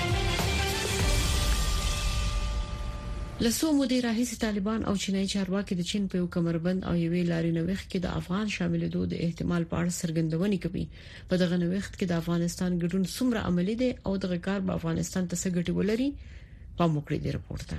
لسو 3.45 3.67
مودې 3.79 3.99
راهیسې 4.07 4.37
طالبان 4.45 4.79
او 4.89 4.93
چینایي 5.03 5.29
چارواکي 5.33 5.73
د 5.77 5.81
چین 5.91 6.03
په 6.13 6.17
یو 6.21 6.25
کمربند 6.35 6.79
او 6.89 6.91
یوې 7.05 7.21
لارې 7.31 7.51
نوښت 7.57 7.85
کې 7.91 7.99
د 8.01 8.07
افغان 8.19 8.45
شاملېدو 8.55 9.01
د 9.11 9.15
احتمال 9.25 9.63
په 9.71 9.75
اړه 9.81 9.97
څرګندونې 10.01 10.57
کوي 10.65 10.85
په 11.29 11.35
دغه 11.43 11.55
نوښت 11.63 11.93
کې 11.99 12.05
د 12.11 12.13
افغانستان 12.21 12.71
ګډون 12.83 13.03
څومره 13.15 13.39
عملی 13.49 13.75
دی 13.81 13.89
او 14.05 14.13
د 14.21 14.25
غکار 14.33 14.59
په 14.67 14.71
افغانستان 14.79 15.23
ته 15.31 15.35
څه 15.41 15.47
ګټه 15.57 15.71
ولري 15.79 16.09
په 16.77 16.83
موکړې 16.93 17.19
دی 17.23 17.29
رپورټه 17.37 17.77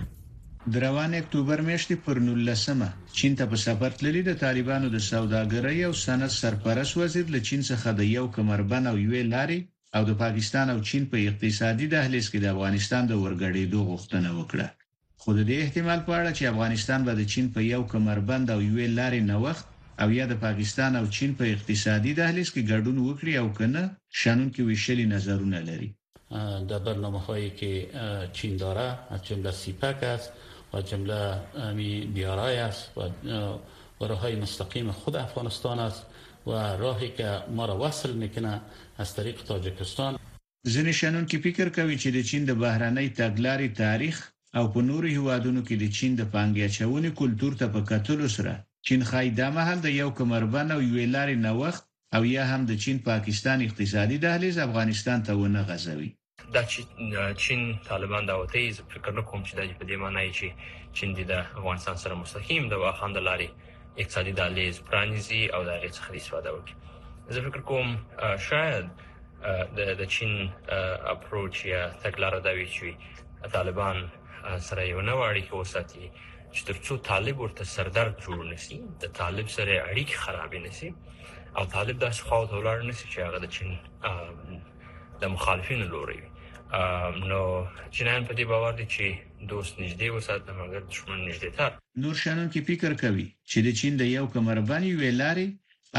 د 0.73 0.85
روان 0.87 1.11
اکتوبر 1.21 1.59
میاشتې 1.69 1.97
پر 2.07 2.17
19مه 2.27 2.89
چین 3.23 3.39
ته 3.43 3.49
په 3.55 3.63
سفر 3.67 3.91
تللی 4.03 4.23
د 4.31 4.43
طالبانو 4.45 4.93
د 4.97 5.07
سوداګرۍ 5.13 5.79
او 5.89 5.93
صنعت 6.05 6.33
سرپرست 6.43 6.99
وزیر 7.03 7.27
له 7.35 7.41
چین 7.49 7.61
څخه 7.71 7.89
د 8.01 8.13
یو 8.17 8.27
کمربند 8.37 8.87
او 8.93 8.97
یوې 9.07 9.23
لارې 9.35 9.59
او 9.97 10.03
د 10.13 10.21
پاکستان 10.25 10.67
او 10.77 10.79
چین 10.91 11.11
په 11.13 11.25
اقتصادي 11.31 11.87
دهلیز 11.95 12.27
کې 12.33 12.39
د 12.45 12.55
افغانستان 12.55 13.03
د 13.11 13.21
ورګړېدو 13.25 13.79
غوښتنه 13.91 14.31
وکړه 14.41 14.69
خو 15.25 15.31
د 15.39 15.43
دې 15.51 15.57
احتمال 15.65 16.01
په 16.07 16.13
اړه 16.21 16.31
چې 16.39 16.51
افغانستان 16.53 17.01
به 17.07 17.13
د 17.17 17.23
چین 17.33 17.47
په 17.55 17.61
یو 17.75 17.83
کمربند 17.93 18.47
او 18.55 18.61
یو 18.69 18.79
لارې 18.99 19.21
نه 19.31 19.37
وخت 19.45 19.67
او 20.03 20.09
یا 20.19 20.25
د 20.33 20.35
پاکستان 20.47 20.91
او 21.01 21.05
چین 21.17 21.31
په 21.41 21.45
اقتصادي 21.55 22.13
دهلیز 22.21 22.49
کې 22.55 22.69
ګډون 22.73 22.97
وکړي 23.03 23.35
او 23.43 23.47
کنه 23.59 23.83
شانون 24.21 24.49
کې 24.55 24.63
ویشلي 24.69 25.07
نظرونه 25.15 25.59
لري 25.69 25.89
در 26.71 26.81
برنامه 26.89 27.21
هایی 27.27 27.51
که 27.61 27.71
چین 28.39 28.53
داره 28.63 28.89
از 29.15 29.21
جمله 29.29 29.51
سیپک 29.63 29.99
است 30.15 30.29
و 30.73 30.83
جمله 30.91 31.17
امی 31.69 31.93
بیارای 32.15 32.57
است 32.69 32.85
و 32.97 33.01
راه 34.11 34.21
های 34.25 34.35
مستقیم 34.45 34.89
خود 35.01 35.15
افغانستان 35.27 35.79
است 35.89 36.03
و 36.47 36.51
راهی 36.85 37.11
که 37.19 37.27
ما 37.57 37.65
را 37.71 37.75
وصل 37.85 38.11
میکنه 38.23 38.55
از 39.03 39.09
طریق 39.19 39.39
تاجکستان 39.51 40.13
ځینې 40.75 40.93
شنن 41.01 41.25
کې 41.31 41.39
فکر 41.47 41.67
کوي 41.79 41.97
چې 42.03 42.09
د 42.17 42.19
چین 42.29 42.43
د 42.51 42.53
بهرنۍ 42.65 43.09
تګلارې 43.21 43.69
تاریخ 43.85 44.17
او 44.59 44.65
په 44.73 44.81
نورو 44.89 45.09
هیوادونو 45.17 45.61
کې 45.69 45.77
د 45.79 45.85
چین 45.97 46.11
د 46.17 46.23
پانګې 46.33 46.63
اچونې 46.69 47.11
کلتور 47.21 47.53
ته 47.61 47.67
په 47.75 47.81
کتلو 47.91 48.27
سره 48.37 48.53
چین 48.89 49.01
خای 49.11 49.27
د 49.39 49.49
محل 49.57 49.79
د 49.85 49.89
یو 50.03 50.09
کمربند 50.19 50.69
او 50.77 50.81
یو 50.91 51.01
لارې 51.17 51.37
نوښت 51.47 51.83
او 52.17 52.23
یا 52.37 52.45
هم 52.53 52.61
د 52.71 52.73
چین 52.83 52.97
پاکستان 53.11 53.59
اقتصادي 53.69 54.17
دهلیز 54.25 54.57
افغانستان 54.69 55.19
ته 55.27 55.33
ونه 55.43 55.63
غځوي 55.71 56.11
دا 56.57 56.63
چې 56.71 56.81
چین 57.45 57.61
طالبان 57.91 58.23
داوته 58.31 58.57
یې 58.67 58.71
فکر 58.95 59.11
نه 59.19 59.23
کوم 59.31 59.41
چې 59.49 59.53
دا 59.59 59.63
په 59.81 59.85
دې 59.91 59.97
معنی 60.03 60.29
چې 60.39 60.47
چین 60.99 61.09
د 61.33 61.37
افغانستان 61.57 61.97
سره 62.05 62.15
مستقیم 62.23 62.63
د 62.73 62.87
واخند 62.87 63.17
لارې 63.29 63.49
اقتصادي 64.01 64.33
دهلیز 64.41 64.75
پرانیزي 64.91 65.43
او 65.55 65.61
د 65.69 65.77
هغې 65.77 65.91
څخه 65.97 66.11
استفاده 66.21 66.51
وکړي 66.55 66.75
زه 67.35 67.41
فکر 67.47 67.61
کوم 67.71 67.89
شاید 68.49 68.85
د 69.79 70.05
چین 70.15 70.33
اپروچ 71.15 71.55
یا 71.75 71.83
تګلارې 72.05 72.41
دا 72.47 72.51
وی 72.59 72.67
چې 72.77 72.89
طالبان 73.57 73.97
سره 74.69 74.83
یو 74.93 75.01
نو 75.11 75.17
اړیکه 75.31 75.53
وساتي 75.63 76.07
چې 76.55 76.61
ترڅو 76.71 76.93
طالب 77.11 77.37
ورته 77.41 77.65
سردرد 77.75 78.15
جوړ 78.27 78.41
نشي 78.53 78.79
د 79.05 79.15
طالب 79.21 79.47
سره 79.57 79.75
اړیکه 79.91 80.15
خراب 80.23 80.53
نشي 80.67 80.91
او 81.59 81.65
طالب 81.77 81.97
د 82.03 82.07
خو 82.29 82.41
ته 82.51 82.55
ولاړ 82.61 82.79
نشي 82.91 83.07
چې 83.13 83.19
هغه 83.27 83.39
د 83.45 83.47
چین 83.55 83.71
د 85.23 85.35
مخالفین 85.39 85.81
لوري 85.95 86.21
نو 87.31 87.43
چینان 87.97 88.27
په 88.29 88.33
دې 88.39 88.45
باور 88.53 88.73
دي 88.81 88.87
چې 88.95 89.07
دوست 89.53 89.75
نږدې 89.85 90.09
وساتل 90.19 90.55
مګر 90.61 90.81
دشمن 90.93 91.19
نږدې 91.29 91.51
تر 91.59 91.71
نور 92.05 92.15
شانون 92.23 92.47
کې 92.53 92.61
فکر 92.71 92.93
کوي 93.03 93.27
چې 93.51 93.59
د 93.67 93.81
چین 93.81 93.99
د 94.03 94.09
یو 94.17 94.25
کمربانی 94.37 94.93
ویلارې 95.03 95.49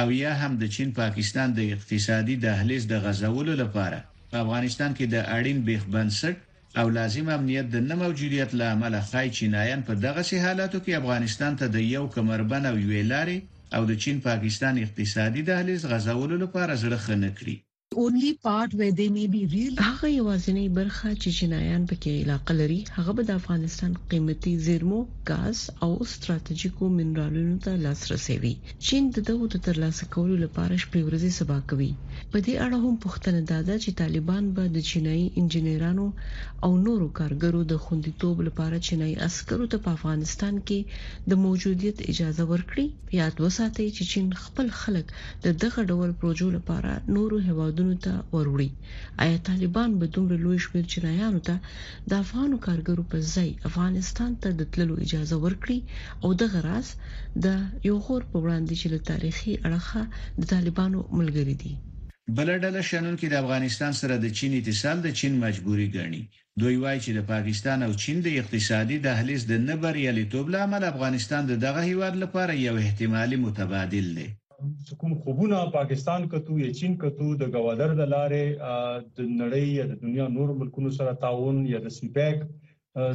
او 0.01 0.08
یا 0.21 0.32
هم 0.41 0.58
د 0.63 0.73
چین 0.75 0.91
پاکستان 1.01 1.53
د 1.60 1.69
اقتصادي 1.75 2.36
دهلیز 2.45 2.88
د 2.91 3.03
غزولو 3.08 3.53
لپاره 3.63 3.99
په 4.32 4.45
افغانستان 4.45 4.91
کې 4.99 5.13
د 5.13 5.23
اړین 5.38 5.58
بهبنسټ 5.67 6.49
او 6.81 6.88
لازم 6.97 7.27
امنیت 7.38 7.67
د 7.69 7.75
نه 7.89 7.95
موجودیت 8.03 8.51
لامل 8.59 8.95
خای 9.09 9.27
چینایان 9.38 9.81
په 9.88 9.93
دغه 10.05 10.21
حالاتو 10.45 10.77
کې 10.83 10.99
افغانستان 11.01 11.51
ته 11.59 11.65
د 11.75 11.77
یو 11.95 12.03
کمربند 12.15 12.65
او 12.71 12.75
ویلاري 12.93 13.39
او 13.75 13.81
د 13.89 13.91
چین 14.03 14.17
پاکستان 14.27 14.73
اقتصادي 14.83 15.41
دهلیز 15.49 15.81
غزولو 15.91 16.36
لپاره 16.43 16.73
زړه 16.83 16.97
خنه 17.05 17.29
کړی 17.38 17.55
only 17.95 18.34
part 18.34 18.73
where 18.73 18.91
they 18.91 19.08
may 19.10 19.27
be 19.34 19.45
real 19.51 19.75
هغه 19.84 20.08
یوازینی 20.12 20.63
برخه 20.77 21.10
چې 21.21 21.29
چینایان 21.39 21.86
پکې 21.91 22.12
علاقه 22.25 22.53
لري 22.60 22.77
هغه 22.95 23.13
به 23.17 23.23
د 23.29 23.38
افغانستان 23.39 23.93
قیمتي 24.13 24.53
زیرمو 24.67 24.99
غاز 25.29 25.60
او 25.88 25.91
ستراتیژیکو 26.12 26.86
منرالونو 26.97 27.56
ته 27.65 27.75
لاسرسي 27.86 28.38
وي 28.45 28.53
چین 28.88 29.10
د 29.17 29.25
دوه 29.29 29.49
د 29.56 29.62
ترلاسه 29.67 30.08
کولو 30.15 30.38
لپاره 30.45 30.79
شپې 30.84 31.01
ورځې 31.10 31.36
سبا 31.39 31.58
کوي 31.73 31.91
په 32.32 32.43
دې 32.45 32.53
اړه 32.65 32.79
هم 32.86 32.95
پوښتنه 33.06 33.41
دادا 33.53 33.75
چې 33.84 33.97
طالبان 34.01 34.49
به 34.60 34.65
د 34.77 34.88
چینایي 34.89 35.25
انجنیرانو 35.41 36.08
او 36.65 36.71
نورو 36.86 37.10
کارګرو 37.21 37.62
د 37.73 37.82
خوندیتوب 37.88 38.41
لپاره 38.47 38.82
چینایي 38.89 39.15
عسکرو 39.27 39.69
ته 39.75 39.84
په 39.88 39.97
افغانستان 39.99 40.62
کې 40.71 41.29
د 41.34 41.41
موجودیت 41.45 42.03
اجازه 42.08 42.49
ورکړي 42.53 43.17
یاد 43.21 43.41
وساتئ 43.47 43.88
چې 43.89 44.13
چین 44.15 44.34
خپل 44.45 44.73
خلک 44.84 45.15
د 45.47 45.60
دغه 45.65 45.88
ډول 45.93 46.17
پروژو 46.23 46.49
لپاره 46.60 46.99
نورو 47.17 47.41
هوادو 47.49 47.82
هیوادونو 47.85 48.05
ته 48.05 48.13
وروړي 48.35 48.71
آیا 49.23 49.37
طالبان 49.51 49.89
به 49.99 50.05
دومره 50.15 50.35
لوی 50.43 50.59
شمېر 50.65 50.83
چینایانو 50.93 51.39
ته 51.47 51.55
د 52.09 52.11
افغانو 52.23 52.55
کارګرو 52.67 53.03
په 53.11 53.17
ځای 53.35 53.49
افغانستان 53.69 54.31
ته 54.41 54.49
د 54.59 54.61
تللو 54.73 54.95
اجازه 55.05 55.35
ورکړي 55.45 55.79
او 56.23 56.29
د 56.41 56.41
غراس 56.53 56.87
د 57.45 57.47
یو 57.87 57.97
غور 58.05 58.21
په 58.31 58.37
وړاندې 58.43 58.73
چې 58.81 58.87
له 58.93 58.99
تاریخي 59.09 59.51
اړخه 59.67 60.01
د 60.39 60.43
طالبانو 60.53 60.99
ملګری 61.19 61.55
دي 61.63 61.73
بلډله 62.37 62.81
شنن 62.89 63.15
کې 63.21 63.27
د 63.29 63.35
افغانستان 63.43 63.91
سره 64.01 64.15
د 64.17 64.25
چین 64.37 64.51
اتصال 64.59 64.97
د 65.03 65.09
چین 65.19 65.33
مجبوري 65.45 65.87
ګڼي 65.97 66.23
دوی 66.61 66.75
وایي 66.83 66.99
چې 67.05 67.11
د 67.17 67.19
پاکستان 67.33 67.77
او 67.87 67.91
چین 68.03 68.17
د 68.25 68.29
اقتصادي 68.41 68.97
دهلیز 69.07 69.41
د 69.51 69.53
نبر 69.69 69.93
یا 70.05 70.11
لیتوب 70.17 70.45
لامل 70.55 70.83
افغانستان 70.93 71.41
د 71.47 71.53
دغه 71.65 71.81
هیواد 71.89 72.13
لپاره 72.23 72.51
یو 72.67 72.75
احتمالي 72.85 73.37
متبادل 73.45 74.07
دی 74.17 74.27
کوم 74.97 75.13
خوبونه 75.23 75.69
پاکستان 75.73 76.30
کتو 76.30 76.54
یا 76.60 76.71
چین 76.80 76.93
کتو 77.02 77.28
د 77.41 77.49
گوادر 77.56 77.89
د 77.99 78.04
لارې 78.13 78.45
د 79.17 79.26
نړۍ 79.39 79.65
یا 79.80 79.86
د 79.91 79.93
دنیا 80.04 80.28
نور 80.36 80.54
ملکونو 80.60 80.91
سره 80.99 81.15
تعاون 81.23 81.58
یا 81.73 81.80
د 81.86 81.95
سیپیک 81.97 82.38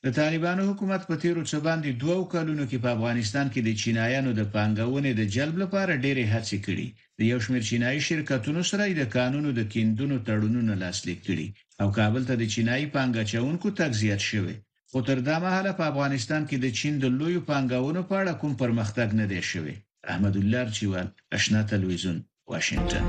د 0.05 0.11
طالبانو 0.15 0.63
حکومت 0.69 1.05
په 1.09 1.17
تیرو 1.23 1.43
څو 1.51 1.57
باندې 1.67 1.99
دوو 2.01 2.15
کلونو 2.33 2.63
کې 2.69 2.79
په 2.85 2.89
افغانستان 2.95 3.51
کې 3.53 3.61
د 3.67 3.77
چینایانو 3.83 4.31
د 4.39 4.49
پانګونې 4.55 5.11
د 5.19 5.29
جلب 5.35 5.55
لپاره 5.63 6.01
ډېرې 6.05 6.25
هڅې 6.33 6.57
کړې 6.65 6.87
د 7.19 7.29
یو 7.31 7.37
شمېر 7.45 7.63
چینایي 7.69 8.01
شرکتونو 8.07 8.63
سره 8.71 8.89
د 9.01 9.05
قانونو 9.17 9.53
د 9.59 9.69
کیندونو 9.75 10.17
تړونونه 10.27 10.81
لاسلیک 10.83 11.21
کړي 11.29 11.47
او 11.81 11.87
کابل 11.99 12.27
ته 12.29 12.41
د 12.41 12.51
چینایي 12.55 12.87
پانګچونکو 12.97 13.73
تغذیه 13.81 14.19
شوه 14.29 14.55
خو 14.93 15.01
تر 15.01 15.19
دا 15.27 15.35
مهاله 15.43 15.71
په 15.77 15.85
افغانستان 15.91 16.43
کې 16.49 16.57
د 16.63 16.73
چین 16.79 16.97
د 17.03 17.07
لوی 17.19 17.37
پانګونو 17.45 18.01
په 18.09 18.17
اړه 18.21 18.33
کوم 18.41 18.51
پرمختګ 18.61 19.15
نه 19.19 19.25
دی 19.31 19.39
شوی 19.51 19.73
احمد 20.15 20.35
الله 20.41 20.61
رچوال 20.67 21.07
آشنا 21.37 21.61
تلویزیون 21.71 22.19
واشنگټن 22.51 23.03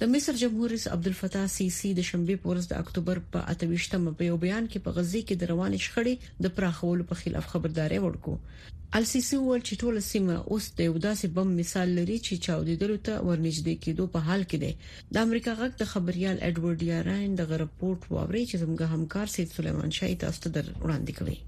د 0.00 0.10
مصر 0.14 0.40
جمهور 0.42 0.74
رئیس 0.76 0.86
عبد 0.96 1.06
الفتاح 1.12 1.46
سیسی 1.58 1.92
د 1.98 2.08
شنبه 2.10 2.36
پورز 2.46 2.66
د 2.72 2.82
اکتوبر 2.86 3.22
په 3.36 3.46
28مه 3.56 4.16
په 4.20 4.32
یو 4.32 4.40
بیان 4.46 4.66
کې 4.72 4.84
په 4.86 4.98
غزي 4.98 5.22
کې 5.28 5.42
د 5.42 5.52
روان 5.52 5.78
شخړې 5.84 6.44
د 6.46 6.54
پراخولو 6.58 7.08
په 7.12 7.22
خلاف 7.22 7.48
خبرداري 7.54 8.02
ورکړه 8.06 8.74
السیسی 8.94 9.36
وویل 9.36 9.62
چې 9.68 9.74
ټول 9.84 9.96
سیمه 10.12 10.34
اوس 10.56 10.64
د 10.80 10.88
یو 10.88 10.92
داسې 11.08 11.26
بم 11.38 11.48
مثال 11.60 11.88
لري 11.98 12.18
چې 12.26 12.42
چاودیدلو 12.46 12.96
ته 13.08 13.14
ورنږدې 13.26 13.74
کېدو 13.86 14.04
په 14.12 14.20
حال 14.28 14.42
کې 14.50 14.58
ده 14.64 14.70
د 15.16 15.26
امریکا 15.26 15.52
غږ 15.62 15.72
د 15.82 15.90
خبريال 15.94 16.36
اډورډ 16.50 16.80
یاران 16.92 17.28
د 17.40 17.50
غرپورټ 17.50 18.02
ووري 18.14 18.42
چې 18.50 18.56
زموږ 18.62 18.80
همکار 18.94 19.26
سید 19.34 19.48
سليمان 19.58 19.90
شاه 20.00 20.14
تاسو 20.24 20.38
ته 20.46 20.60
وړاندې 20.84 21.12
کوي 21.18 21.38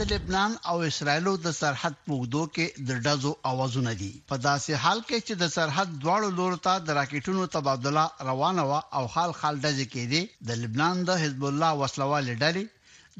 د 0.00 0.12
لبنان 0.12 0.52
او 0.72 0.76
اسرایلو 0.90 1.32
د 1.46 1.50
سرحد 1.56 1.96
پوغدو 2.04 2.42
کې 2.52 2.84
د 2.90 3.00
ډزو 3.06 3.32
اوازونه 3.50 3.90
دي 4.02 4.06
په 4.30 4.36
داسې 4.46 4.72
حال 4.84 5.00
کې 5.08 5.18
چې 5.26 5.34
د 5.42 5.50
سرحد 5.56 5.88
دواړو 6.04 6.28
لورو 6.38 6.58
ته 6.66 6.74
د 6.86 6.96
راکټونو 6.98 7.42
تبادله 7.56 8.04
روانه 8.28 8.62
و 8.70 8.72
او 8.98 9.02
خال 9.14 9.32
خال 9.40 9.58
ډزې 9.64 9.86
کېدې 9.94 10.22
د 10.48 10.58
لبنان 10.62 11.02
د 11.08 11.18
حزب 11.24 11.44
الله 11.50 11.70
وسلوال 11.82 12.30
ډلې 12.42 12.64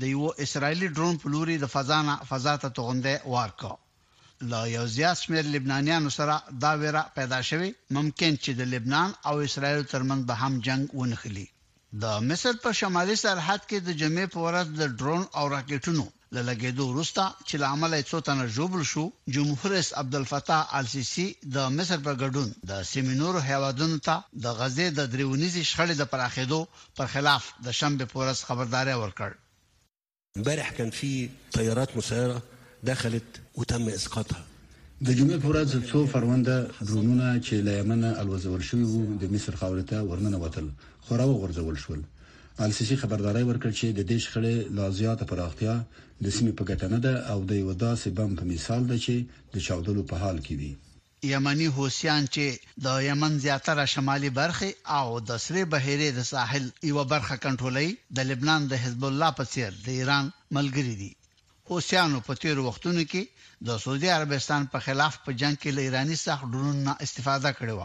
د 0.01 0.03
یو 0.15 0.33
اسرایلی 0.47 0.89
ډرون 0.97 1.21
په 1.25 1.33
لوري 1.35 1.57
د 1.65 1.73
فضا 1.75 1.99
نه 2.09 2.15
فضا 2.31 2.55
ته 2.65 2.69
توغنده 2.79 3.15
ورکو 3.35 3.73
لا 4.55 4.61
یو 4.77 4.85
زیات 4.97 5.17
شمیر 5.25 5.45
لبنانیانو 5.57 6.11
سره 6.19 6.35
دا 6.67 6.73
ویره 6.85 7.03
پیدا 7.21 7.41
شوه 7.51 7.67
ممکن 7.99 8.33
چې 8.43 8.51
د 8.63 8.73
لبنان 8.75 9.11
او 9.31 9.35
اسرایل 9.51 9.83
ترمن 9.95 10.21
به 10.29 10.35
هم 10.45 10.55
جنگ 10.71 10.85
ونخلي 11.03 11.47
د 12.03 12.05
مصر 12.33 12.55
په 12.65 12.71
شمالي 12.83 13.17
سرحد 13.27 13.61
کې 13.69 13.79
د 13.87 13.91
جمعې 14.03 14.27
په 14.35 14.39
ورځ 14.47 14.67
د 14.81 14.83
ډرون 15.03 15.23
او 15.41 15.45
راکټونو 15.57 16.07
لګیدو 16.35 16.85
وروسته 16.89 17.23
چې 17.49 17.59
لامل 17.61 17.93
یې 17.99 18.07
څوتنه 18.11 18.45
جوړل 18.57 18.85
شو 18.91 19.05
جمهور 19.37 19.71
رئیس 19.75 19.89
عبد 20.03 20.15
الفتاح 20.19 20.75
السیسی 20.81 21.25
د 21.57 21.73
مصر 21.79 21.99
په 22.05 22.13
ګډون 22.23 22.53
د 22.71 22.83
سیمینور 22.91 23.39
هیوادونو 23.47 23.99
ته 24.09 24.15
د 24.45 24.55
غزې 24.61 24.87
د 24.99 25.09
دریونیزي 25.15 25.65
شخړې 25.71 25.95
د 26.01 26.11
پراخېدو 26.13 26.61
پر 27.01 27.11
خلاف 27.15 27.49
د 27.69 27.77
شنبه 27.79 28.07
پورس 28.13 28.45
خبرداري 28.51 28.95
ورکړ 28.99 29.35
امبارح 30.41 30.71
كان 30.79 30.91
في 31.01 31.11
طيارات 31.59 31.97
مسيرة 31.97 32.43
دخلت 32.91 33.43
وتم 33.57 33.89
اسقاطها 33.99 34.41
د 35.01 35.13
جمعې 35.19 35.43
په 35.43 35.55
ورځ 35.55 35.91
څو 35.91 36.07
فرونده 36.15 36.57
درونونه 36.81 37.35
چې 37.47 37.55
له 37.67 37.79
یمن 37.83 38.05
الوزول 38.15 38.63
شوی 38.71 38.85
وو 38.95 39.05
د 39.27 39.37
مصر 39.37 39.57
خاورې 39.61 39.93
ته 39.93 40.07
ورننه 40.09 40.39
وتل 40.47 40.73
خو 41.09 41.17
راو 41.23 41.35
غورځول 41.43 41.79
شول 41.87 42.03
السیسی 42.65 42.97
خبرداري 43.01 43.43
ورکړ 43.49 43.71
چې 43.81 43.87
د 43.99 44.07
دې 44.11 44.17
شخړې 44.23 44.55
لا 44.77 44.87
زیاته 45.01 45.25
پراختیا 45.33 45.75
د 46.25 46.27
سیمې 46.37 46.53
په 46.59 46.65
ګټه 46.71 46.87
نه 46.95 46.99
ده 47.05 47.13
او 47.33 47.39
د 47.51 47.53
یو 47.63 47.75
داسې 47.87 48.09
بم 48.17 48.31
په 48.39 48.45
مثال 48.53 48.83
ده 48.91 48.97
چې 49.05 49.15
د 49.55 49.65
چاودلو 49.67 50.03
په 50.11 50.17
حال 50.23 50.39
کې 50.47 50.55
دی 50.63 50.71
یمنی 51.35 51.69
حوسیان 51.77 52.23
چې 52.35 52.45
د 52.85 53.01
یمن 53.09 53.33
زیاتره 53.47 53.85
شمالي 53.95 54.31
برخه 54.41 54.69
او 54.99 55.21
د 55.31 55.41
سری 55.47 55.65
بحیره 55.75 56.09
د 56.19 56.27
ساحل 56.33 56.67
یو 56.91 57.05
برخه 57.15 57.35
کنټرولي 57.47 57.89
د 58.19 58.31
لبنان 58.31 58.61
د 58.71 58.75
حزب 58.85 59.05
الله 59.11 59.31
په 59.41 59.45
څیر 59.53 59.71
د 59.87 59.89
ایران 59.99 60.25
ملګری 60.59 60.95
دي 61.03 61.11
حوسیانو 61.71 62.21
په 62.29 62.33
تیر 62.43 62.57
وختونو 62.69 63.03
کې 63.11 63.23
د 63.67 63.79
سعودي 63.85 64.09
عربستان 64.19 64.63
په 64.73 64.79
خلاف 64.87 65.15
په 65.25 65.31
جنگ 65.43 65.57
کې 65.63 65.71
له 65.77 65.83
ایراني 65.87 66.17
سخت 66.27 66.45
ډرون 66.55 66.77
نه 66.89 66.93
استفاده 67.07 67.51
کړې 67.59 67.75
و 67.79 67.83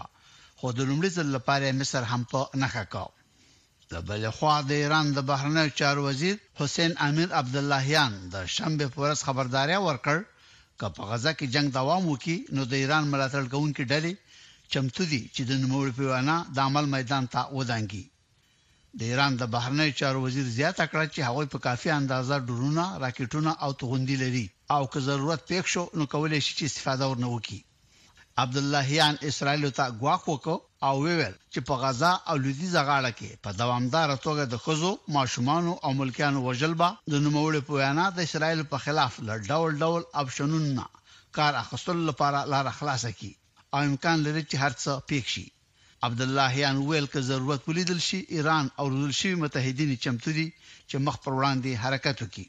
خو 0.60 0.67
د 0.78 0.80
لومړي 0.89 1.10
ځل 1.17 1.28
لپاره 1.38 1.75
مصر 1.84 2.01
هم 2.12 2.21
په 2.34 2.41
نخښه 2.62 2.86
کاوه 2.95 3.13
د 3.91 3.93
بل 4.07 4.21
خوا 4.37 4.55
د 4.69 4.71
ایران 4.81 5.07
د 5.17 5.19
بهرنیو 5.29 5.73
چارو 5.79 6.01
وزیر 6.09 6.35
حسین 6.59 6.91
امیر 7.07 7.29
عبد 7.41 7.55
اللهیان 7.61 8.13
د 8.33 8.35
شنبه 8.55 8.85
په 8.93 8.97
ورځ 9.03 9.19
خبرداري 9.27 9.77
ورکړ 9.87 10.17
چې 10.79 10.85
په 10.95 11.01
غزا 11.09 11.31
کې 11.39 11.45
جنگ 11.55 11.67
دوام 11.79 12.03
وکړي 12.07 12.37
نو 12.55 12.61
د 12.71 12.73
ایران 12.81 13.03
ملاتړ 13.13 13.43
کوونکې 13.53 13.83
ډلې 13.91 14.13
چمتو 14.71 15.03
دي 15.11 15.21
چې 15.35 15.41
د 15.49 15.51
نوموړي 15.63 15.91
په 15.97 16.03
وینا 16.11 16.37
د 16.55 16.57
عمل 16.67 16.85
میدان 16.95 17.23
ته 17.33 17.41
ودانګي 17.57 18.03
د 18.97 18.99
ایران 19.11 19.31
د 19.37 19.43
بهرنیو 19.53 19.97
چارو 19.99 20.19
وزیر 20.25 20.47
زیاته 20.59 20.83
کړه 20.91 21.05
چې 21.13 21.19
هغوی 21.27 21.47
په 21.53 21.57
کافي 21.65 21.89
اندازه 21.99 22.35
ډرونه، 22.47 22.83
راکټونه 23.03 23.51
او 23.63 23.69
توغندي 23.79 24.17
لري 24.23 24.45
او 24.75 24.81
که 24.91 24.99
ضرورت 25.09 25.41
پېښ 25.51 25.63
شو 25.73 25.83
نو 25.97 26.03
کولای 26.13 26.39
شي 26.45 26.51
چې 26.57 26.63
استفاده 26.69 27.05
ورنوکړي 27.11 27.59
عبداللهیان 28.37 29.17
اسرایل 29.27 29.69
ته 29.69 29.83
غواخ 29.99 30.23
وکاو 30.27 30.57
او 30.87 30.95
ویل 31.03 31.35
چې 31.53 31.59
په 31.67 31.73
غزا 31.83 32.11
او 32.29 32.35
لویدي 32.43 32.67
زغاړه 32.75 33.11
کې 33.19 33.29
په 33.43 33.49
دوامدار 33.61 34.09
توګه 34.25 34.43
د 34.47 34.55
خزو 34.63 34.91
ماشومان 35.17 35.63
او 35.85 35.91
ملکیانو 36.01 36.41
وجلبا 36.47 36.89
د 37.11 37.13
نوموړې 37.25 37.61
په 37.67 37.71
وینا 37.79 38.05
د 38.15 38.19
اسرایل 38.27 38.61
په 38.71 38.77
خلاف 38.85 39.13
لړ 39.27 39.37
ډول 39.51 39.71
ډول 39.83 40.01
اپشنونه 40.21 40.83
کار 41.37 41.53
اخستل 41.63 41.97
لپاره 42.09 42.39
لار 42.53 42.67
خلاصه 42.79 43.11
کی 43.19 43.31
او 43.73 43.79
امکان 43.89 44.17
لري 44.27 44.43
چې 44.49 44.55
هرڅه 44.63 44.91
پیښ 45.09 45.25
شي 45.35 45.45
عبد 46.07 46.21
اللهیان 46.27 46.77
ویل 46.89 47.07
که 47.13 47.21
ضرورت 47.29 47.69
ولیدل 47.69 47.99
شي 48.09 48.19
ایران 48.37 48.65
او 48.79 48.89
روزل 48.89 49.15
شي 49.21 49.31
متحدین 49.45 49.95
چمتو 50.05 50.31
دي 50.39 50.47
چې 50.89 51.03
مخ 51.07 51.15
پر 51.23 51.33
وړاندې 51.37 51.81
حرکت 51.85 52.15
وکړي 52.23 52.45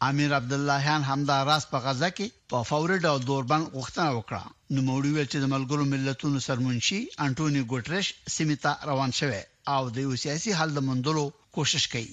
امیر 0.00 0.34
عبد 0.36 0.52
اللهیان 0.52 1.02
همدا 1.02 1.36
راس 1.48 1.64
په 1.72 1.78
غزه 1.84 2.08
کې 2.16 2.26
په 2.52 2.58
فوري 2.70 2.96
ډول 3.04 3.20
دوربان 3.28 3.62
غوښتنه 3.76 4.08
وکړه 4.14 4.42
نو 4.74 4.80
موړي 4.88 5.10
ویل 5.12 5.28
چې 5.32 5.38
د 5.40 5.44
ملګرو 5.54 5.84
ملتونو 5.92 6.38
سرمنشي 6.48 6.98
انټونی 7.26 7.62
ګوتریش 7.70 8.06
سیمتا 8.36 8.72
روان 8.90 9.10
شوه 9.20 9.40
او 9.74 9.82
د 9.94 9.96
یو 10.06 10.12
سیاسي 10.24 10.50
حل 10.58 10.70
د 10.74 10.80
موندلو 10.88 11.24
کوشش 11.56 11.84
کړي 11.92 12.10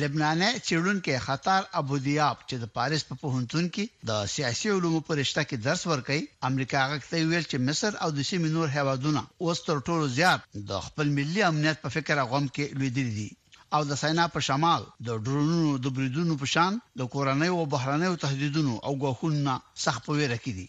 لبناني 0.00 0.50
چېډونکو 0.68 1.12
خطر 1.28 1.60
ابو 1.80 1.96
دیاب 2.06 2.36
چې 2.48 2.56
د 2.62 2.72
پاریس 2.76 3.02
په 3.08 3.14
پوهنتون 3.22 3.70
کې 3.74 3.86
د 4.10 4.28
سیاسي 4.34 4.68
علومو 4.74 5.00
په 5.08 5.20
رشته 5.22 5.42
کې 5.48 5.56
درس 5.68 5.82
ورکړي 5.92 6.20
امریکا 6.50 6.80
غوښتي 6.90 7.20
ویل 7.30 7.44
چې 7.50 7.56
مصر 7.68 7.90
او 8.02 8.08
د 8.16 8.20
سیمې 8.30 8.48
نور 8.56 8.68
هیوادونه 8.76 9.22
اوس 9.44 9.62
تر 9.68 9.76
ټولو 9.88 10.10
زیات 10.18 10.40
د 10.70 10.86
خپل 10.88 11.16
ملي 11.18 11.42
امنیت 11.52 11.78
په 11.84 11.96
فکر 11.96 12.16
غوم 12.32 12.46
کې 12.56 12.78
لویدل 12.78 13.08
دي 13.20 13.30
او 13.76 13.82
د 13.90 13.92
سینا 14.02 14.22
په 14.34 14.40
شمال 14.48 14.82
د 15.08 15.18
ډرونو 15.26 15.58
د 15.84 15.90
بریدونو 15.96 16.34
په 16.42 16.46
شان 16.54 16.72
د 17.00 17.02
کورنۍ 17.12 17.50
او 17.60 17.66
بهرنۍ 17.74 18.08
تهدیدونو 18.24 18.72
او 18.86 18.92
غوښونه 19.02 19.54
سخت 19.84 20.02
په 20.06 20.12
ویره 20.20 20.38
کې 20.44 20.52
دي 20.58 20.68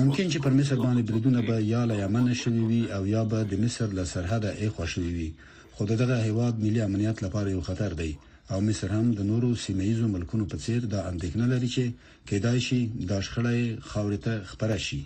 ممکن 0.00 0.26
چې 0.32 0.38
پر 0.46 0.52
مصر 0.58 0.76
باندې 0.84 1.06
بریدونه 1.10 1.40
به 1.48 1.56
یا 1.70 1.82
له 1.90 1.96
یمن 2.02 2.32
شوي 2.42 2.64
وي 2.70 2.80
او 2.98 3.02
یا 3.14 3.22
به 3.32 3.48
د 3.52 3.60
مصر 3.64 3.94
له 3.98 4.04
سرحده 4.14 4.52
ایخوا 4.64 4.86
شوي 4.94 5.12
وي 5.18 5.28
خو 5.74 5.88
دغه 5.90 6.18
هیواد 6.28 6.62
ملي 6.66 6.82
امنیت 6.88 7.16
لپاره 7.26 7.48
یو 7.56 7.62
خطر 7.70 7.96
دی 8.00 8.12
او 8.52 8.58
مصر 8.68 8.88
هم 8.96 9.06
د 9.18 9.26
نورو 9.30 9.48
سیمایزو 9.66 10.08
ملکونو 10.14 10.44
په 10.52 10.56
څیر 10.64 10.80
د 10.94 10.94
اندېښنه 11.10 11.46
لري 11.52 11.70
چې 11.76 11.84
کېدای 12.30 12.58
شي 12.68 12.80
د 13.10 13.12
شخړې 13.26 13.92
خاورې 13.92 14.18
ته 14.26 14.34
خبره 14.50 14.78
شي 14.88 15.00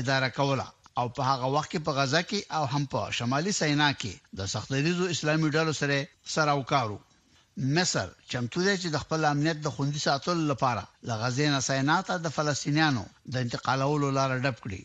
اداره 0.00 0.28
کوله 0.38 0.66
او 0.98 1.06
په 1.16 1.22
هغه 1.30 1.46
وخت 1.54 1.70
کې 1.72 1.80
په 1.86 1.92
غزا 1.98 2.22
کې 2.30 2.40
او 2.58 2.64
هم 2.72 2.84
په 2.92 3.00
شمالي 3.18 3.52
سینا 3.60 3.88
کې 4.00 4.12
د 4.38 4.50
سختلریزو 4.54 5.04
اسلامي 5.14 5.48
ډلو 5.56 5.72
سره 5.80 5.96
سره 6.36 6.52
وکړو 6.60 6.96
مصر 7.76 8.06
چمتو 8.30 8.58
دی 8.66 8.74
چې 8.82 8.88
د 8.90 8.96
خپل 9.04 9.20
امنیت 9.32 9.58
د 9.62 9.68
خوندي 9.76 10.00
ساتلو 10.08 10.42
لپاره 10.52 10.82
لغزې 11.10 11.46
نه 11.54 11.60
سینا 11.70 11.98
ته 12.08 12.14
د 12.24 12.36
فلسطینیانو 12.38 13.04
د 13.32 13.34
انتقالولو 13.46 14.08
لار 14.18 14.30
ډب 14.44 14.56
کړي 14.64 14.82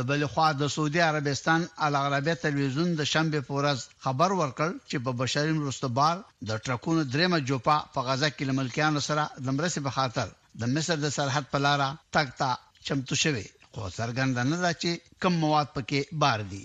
لبل 0.00 0.22
خو 0.34 0.44
د 0.60 0.70
سعودي 0.74 1.00
عربستان 1.08 1.60
العربیه 1.86 2.36
تلویزیون 2.44 2.88
د 3.00 3.06
شنبه 3.12 3.40
پورز 3.48 3.80
خبر 4.04 4.30
ورکړ 4.40 4.68
چې 4.90 4.96
په 5.08 5.18
بشری 5.20 5.52
مرستبار 5.58 6.16
د 6.50 6.62
ټرکونو 6.68 7.02
درېمه 7.12 7.38
جوپا 7.50 7.76
په 7.96 8.02
غزا 8.08 8.30
کې 8.36 8.44
لملکیانو 8.50 9.00
سره 9.08 9.26
د 9.36 9.46
مرستې 9.58 9.80
په 9.86 9.92
خاطر 9.98 10.32
د 10.62 10.72
مصر 10.78 10.98
د 11.04 11.12
سرحد 11.18 11.46
په 11.52 11.60
لارا 11.66 11.86
تکتا 12.16 12.48
چمتو 12.88 13.18
شوی 13.22 13.44
خو 13.74 13.90
سرګند 13.98 14.42
نه 14.52 14.58
دا 14.64 14.72
چې 14.84 15.20
کم 15.24 15.38
مواد 15.44 15.70
پکې 15.76 16.18
بار 16.24 16.42
دي 16.54 16.62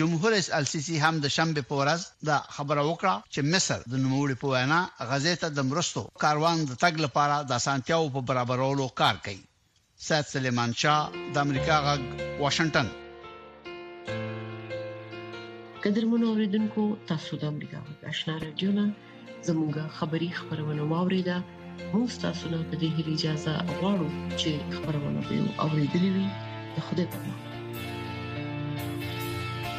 جمهور 0.00 0.36
رئیس 0.38 0.48
السیسی 0.60 0.96
هم 1.04 1.20
د 1.26 1.32
شنبه 1.36 1.64
په 1.68 1.78
ورځ 1.82 2.26
د 2.32 2.40
خبره 2.56 2.82
وکړه 2.88 3.36
چې 3.36 3.50
مصر 3.52 3.86
د 3.92 3.94
نوموړي 4.04 4.36
په 4.42 4.52
وینا 4.56 4.80
غزې 4.98 5.44
ته 5.44 5.56
د 5.60 5.70
مرستو 5.70 6.02
کاروان 6.26 6.66
د 6.72 6.74
تګ 6.84 7.06
لپاره 7.06 7.38
د 7.52 7.56
اسانتیاو 7.62 8.10
په 8.18 8.24
برابرولو 8.32 8.88
کار 9.02 9.22
کوي 9.28 9.42
سید 10.08 10.26
سلیمان 10.32 10.70
شاه 10.82 11.00
د 11.14 11.36
امریکا 11.46 11.74
غ 11.84 12.44
واشنگټن 12.44 12.86
قدرمن 15.86 16.22
اوریدونکو 16.28 16.82
تاسو 17.10 17.32
د 17.42 17.52
امریکا 17.52 17.78
غ 17.88 18.08
آشنا 18.12 18.34
رادیو 18.46 18.70
نه 18.78 18.86
زموږه 19.50 19.84
خبری 19.98 20.30
خبرونه 20.38 20.82
واوریده 20.94 21.36
موږ 21.92 22.08
تاسو 22.24 22.44
نه 22.54 22.58
په 22.72 22.82
دې 22.82 22.90
اجازه 23.18 23.54
غواړو 23.78 24.08
چې 24.40 24.50
خبرونه 24.74 25.20
به 25.28 25.36
اوریدلې 25.68 26.10
وي 26.16 26.26
خدای 26.88 27.06
په 27.12 27.16
امان 27.24 27.49